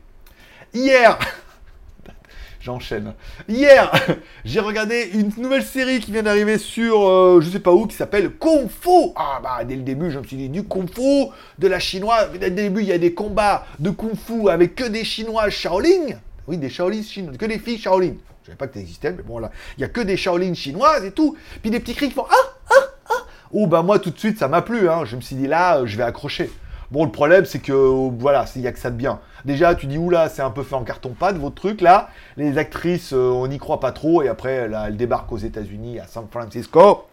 [0.74, 1.18] Hier
[2.61, 3.14] J'enchaîne.
[3.48, 3.92] Hier,
[4.44, 7.94] j'ai regardé une nouvelle série qui vient d'arriver sur euh, je sais pas où qui
[7.94, 9.12] s'appelle Kung Fu.
[9.14, 12.29] Ah bah dès le début, je me suis dit du Kung Fu, de la chinoise.
[12.33, 15.48] Dès le début, il y a des combats de Kung Fu avec que des chinois
[15.48, 16.16] Shaolin.
[16.48, 18.14] Oui, des Shaolin chinois, que des filles Shaolin.
[18.42, 20.55] Je savais pas que ça existait, mais bon là, il y a que des Shaolin
[20.55, 21.37] chinoises et tout.
[21.62, 22.74] Puis des petits cris qui font ah ah
[23.11, 23.26] ah.
[23.52, 24.88] Oh bah moi tout de suite ça m'a plu.
[24.90, 25.05] Hein.
[25.05, 26.50] Je me suis dit là, je vais accrocher.
[26.90, 29.20] Bon, le problème, c'est que, voilà, il n'y a que ça de bien.
[29.44, 32.11] Déjà, tu dis, oula, c'est un peu fait en carton-pâte, votre truc, là.
[32.37, 35.99] Les actrices, euh, on n'y croit pas trop, et après, là, elles débarquent aux États-Unis,
[35.99, 37.07] à San Francisco.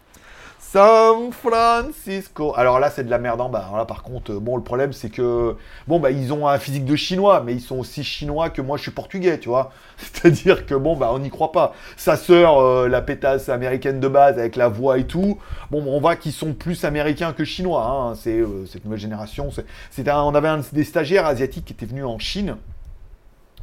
[0.74, 2.52] San Francisco.
[2.56, 3.60] Alors là, c'est de la merde en bas.
[3.60, 5.54] Alors là, par contre, euh, bon, le problème, c'est que,
[5.86, 8.76] bon, bah, ils ont un physique de chinois, mais ils sont aussi chinois que moi,
[8.76, 9.70] je suis portugais, tu vois.
[9.98, 11.74] C'est-à-dire que, bon, bah, on n'y croit pas.
[11.96, 15.38] Sa sœur, euh, la pétasse américaine de base, avec la voix et tout,
[15.70, 17.86] bon, on voit qu'ils sont plus américains que chinois.
[17.86, 18.16] Hein.
[18.16, 19.50] C'est euh, cette nouvelle génération.
[19.92, 22.56] C'est, on avait des stagiaires asiatiques qui était venu en Chine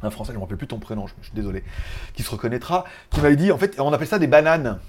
[0.04, 1.62] un français, je ne me rappelle plus ton prénom, je, je suis désolé,
[2.14, 4.80] qui se reconnaîtra, qui m'avait dit, en fait, on appelle ça des bananes.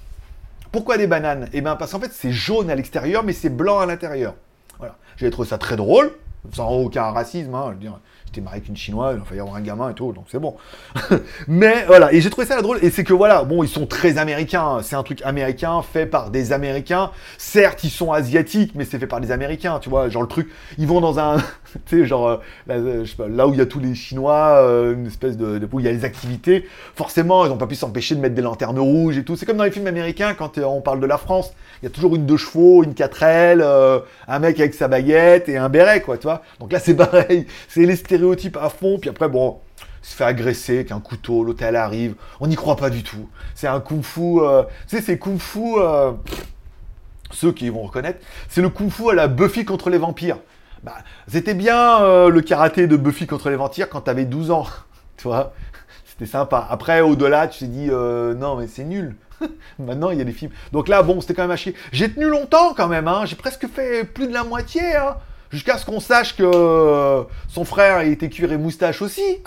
[0.73, 1.49] Pourquoi des bananes?
[1.53, 4.33] Eh bien, parce qu'en fait, c'est jaune à l'extérieur, mais c'est blanc à l'intérieur.
[4.79, 4.95] Voilà.
[5.17, 6.12] J'ai trouvé ça très drôle,
[6.51, 7.53] sans aucun racisme.
[7.53, 10.39] Hein, je j'étais marié avec chinoise, il fallait avoir un gamin et tout, donc c'est
[10.39, 10.56] bon.
[11.48, 14.17] mais voilà, et j'ai trouvé ça drôle, et c'est que voilà, bon, ils sont très
[14.17, 17.12] américains, c'est un truc américain fait par des américains.
[17.38, 20.50] Certes, ils sont asiatiques, mais c'est fait par des américains, tu vois, genre le truc,
[20.78, 21.38] ils vont dans un,
[21.86, 25.38] tu sais, genre, euh, là, où il y a tous les chinois, euh, une espèce
[25.38, 28.36] de, où il y a les activités, forcément, ils n'ont pas pu s'empêcher de mettre
[28.36, 29.36] des lanternes rouges et tout.
[29.36, 31.88] C'est comme dans les films américains, quand euh, on parle de la France, il y
[31.88, 33.65] a toujours une deux chevaux, une quatre ailes,
[34.28, 36.41] un mec avec sa baguette et un béret, quoi, tu vois.
[36.60, 39.59] Donc là, c'est pareil, c'est les stéréotypes stéréotype à fond, puis après, bon,
[40.01, 43.29] se fait agresser avec un couteau, l'hôtel arrive, on n'y croit pas du tout.
[43.53, 46.12] C'est un kung-fu, euh, c'est kung-fu, euh,
[47.31, 50.38] ceux qui vont reconnaître, c'est le kung-fu à la Buffy contre les vampires.
[50.83, 50.95] Bah,
[51.27, 54.67] c'était bien euh, le karaté de Buffy contre les vampires quand t'avais 12 ans,
[55.17, 55.53] tu vois.
[56.05, 56.67] C'était sympa.
[56.69, 59.15] Après, au-delà, tu t'es dit, non, mais c'est nul.
[59.79, 60.51] Maintenant, il y a des films.
[60.71, 61.73] Donc là, bon, c'était quand même à chier.
[61.91, 63.25] J'ai tenu longtemps quand même, hein.
[63.25, 65.15] J'ai presque fait plus de la moitié, hein.
[65.53, 69.21] Jusqu'à ce qu'on sache que euh, son frère était cuir et moustache aussi.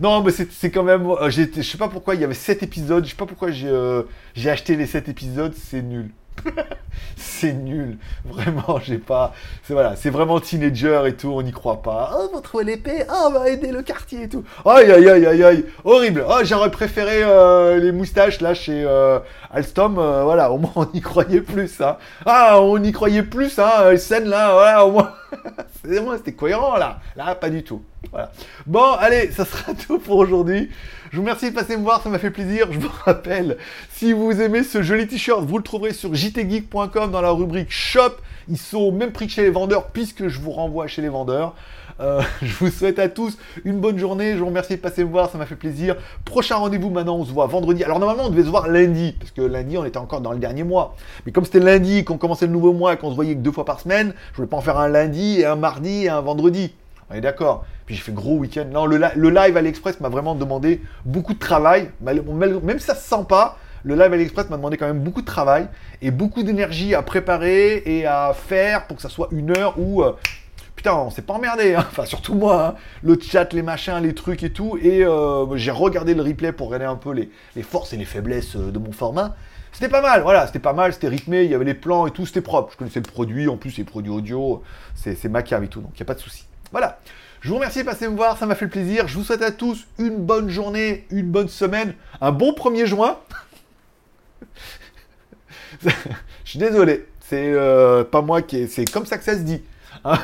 [0.00, 1.06] Non, mais c'est quand même.
[1.06, 3.04] Euh, je sais pas pourquoi il y avait 7 épisodes.
[3.04, 4.04] Je sais pas pourquoi j'ai euh,
[4.46, 5.54] acheté les 7 épisodes.
[5.54, 6.10] C'est nul.
[7.16, 7.98] c'est nul.
[8.24, 9.34] Vraiment, j'ai pas.
[9.62, 12.16] C'est voilà, c'est vraiment teenager et tout, on n'y croit pas.
[12.18, 13.04] Oh, vous trouvez l'épée?
[13.08, 14.44] Oh, on va aider le quartier et tout.
[14.64, 15.64] Aïe, aïe, aïe, aïe, aïe.
[15.84, 16.24] Horrible.
[16.28, 19.18] Oh, j'aurais préféré euh, les moustaches là chez euh,
[19.50, 19.98] Alstom.
[19.98, 21.80] Euh, voilà, au moins on y croyait plus.
[21.80, 21.96] Hein.
[22.26, 23.96] Ah, on y croyait plus, hein.
[23.96, 25.12] Scène là, voilà, au moins.
[25.84, 27.00] C'est moi, c'était cohérent là.
[27.16, 27.82] Là, pas du tout.
[28.10, 28.32] Voilà.
[28.66, 30.70] Bon, allez, ça sera tout pour aujourd'hui.
[31.10, 32.68] Je vous remercie de passer me voir, ça m'a fait plaisir.
[32.70, 33.58] Je vous rappelle,
[33.90, 38.16] si vous aimez ce joli t-shirt, vous le trouverez sur jtgeek.com dans la rubrique shop.
[38.48, 41.08] Ils sont au même prix que chez les vendeurs puisque je vous renvoie chez les
[41.08, 41.54] vendeurs.
[42.00, 44.34] Euh, je vous souhaite à tous une bonne journée.
[44.34, 45.96] Je vous remercie de passer me voir, ça m'a fait plaisir.
[46.24, 47.84] Prochain rendez-vous maintenant, on se voit vendredi.
[47.84, 50.38] Alors normalement, on devait se voir lundi, parce que lundi, on était encore dans le
[50.38, 50.96] dernier mois.
[51.26, 53.52] Mais comme c'était lundi, qu'on commençait le nouveau mois et qu'on se voyait que deux
[53.52, 56.20] fois par semaine, je voulais pas en faire un lundi et un mardi et un
[56.20, 56.74] vendredi.
[57.10, 57.64] On est d'accord.
[57.86, 58.64] Puis j'ai fait gros week-end.
[58.72, 61.90] Non, le, live AliExpress m'a vraiment demandé beaucoup de travail.
[62.00, 65.26] Même si ça se sent pas, le live AliExpress m'a demandé quand même beaucoup de
[65.26, 65.68] travail
[66.00, 70.02] et beaucoup d'énergie à préparer et à faire pour que ça soit une heure où
[70.02, 70.12] euh,
[70.84, 71.86] putain, on s'est pas emmerdé, hein.
[71.90, 72.74] enfin surtout moi, hein.
[73.02, 76.66] le chat, les machins, les trucs et tout, et euh, j'ai regardé le replay pour
[76.66, 77.30] regarder un peu les,
[77.62, 79.34] forces et les faiblesses euh, de mon format.
[79.72, 82.10] C'était pas mal, voilà, c'était pas mal, c'était rythmé, il y avait les plans et
[82.10, 82.72] tout, c'était propre.
[82.72, 84.62] Je connaissais le produit, en plus c'est produit audio,
[84.94, 86.44] c'est ma cave et tout, donc il n'y a pas de souci.
[86.70, 86.98] Voilà.
[87.40, 89.08] Je vous remercie de passer me voir, ça m'a fait plaisir.
[89.08, 93.18] Je vous souhaite à tous une bonne journée, une bonne semaine, un bon 1er juin.
[95.82, 95.90] Je
[96.44, 98.68] suis désolé, c'est euh, pas moi qui.
[98.68, 99.62] C'est comme ça que ça se dit.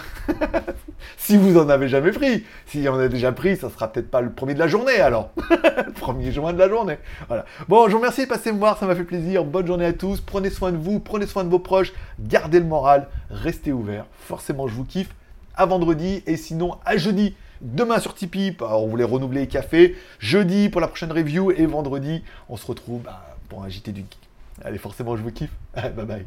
[1.17, 2.45] Si vous en avez jamais pris.
[2.67, 5.01] Si on en a déjà pris, ça sera peut-être pas le premier de la journée
[5.01, 5.31] alors.
[6.01, 6.99] premier juin de la journée.
[7.29, 7.45] Voilà.
[7.69, 9.45] Bon, je vous remercie de passer me voir, ça m'a fait plaisir.
[9.45, 10.21] Bonne journée à tous.
[10.21, 14.07] Prenez soin de vous, prenez soin de vos proches, gardez le moral, restez ouverts.
[14.27, 15.15] Forcément, je vous kiffe.
[15.57, 17.35] À vendredi et sinon à jeudi.
[17.61, 19.97] Demain sur Tipeee, on voulait renouveler les cafés.
[20.19, 24.01] Jeudi pour la prochaine review et vendredi, on se retrouve bah, pour un JT du
[24.01, 24.19] geek.
[24.65, 25.53] Allez, forcément, je vous kiffe.
[25.75, 26.27] bye bye.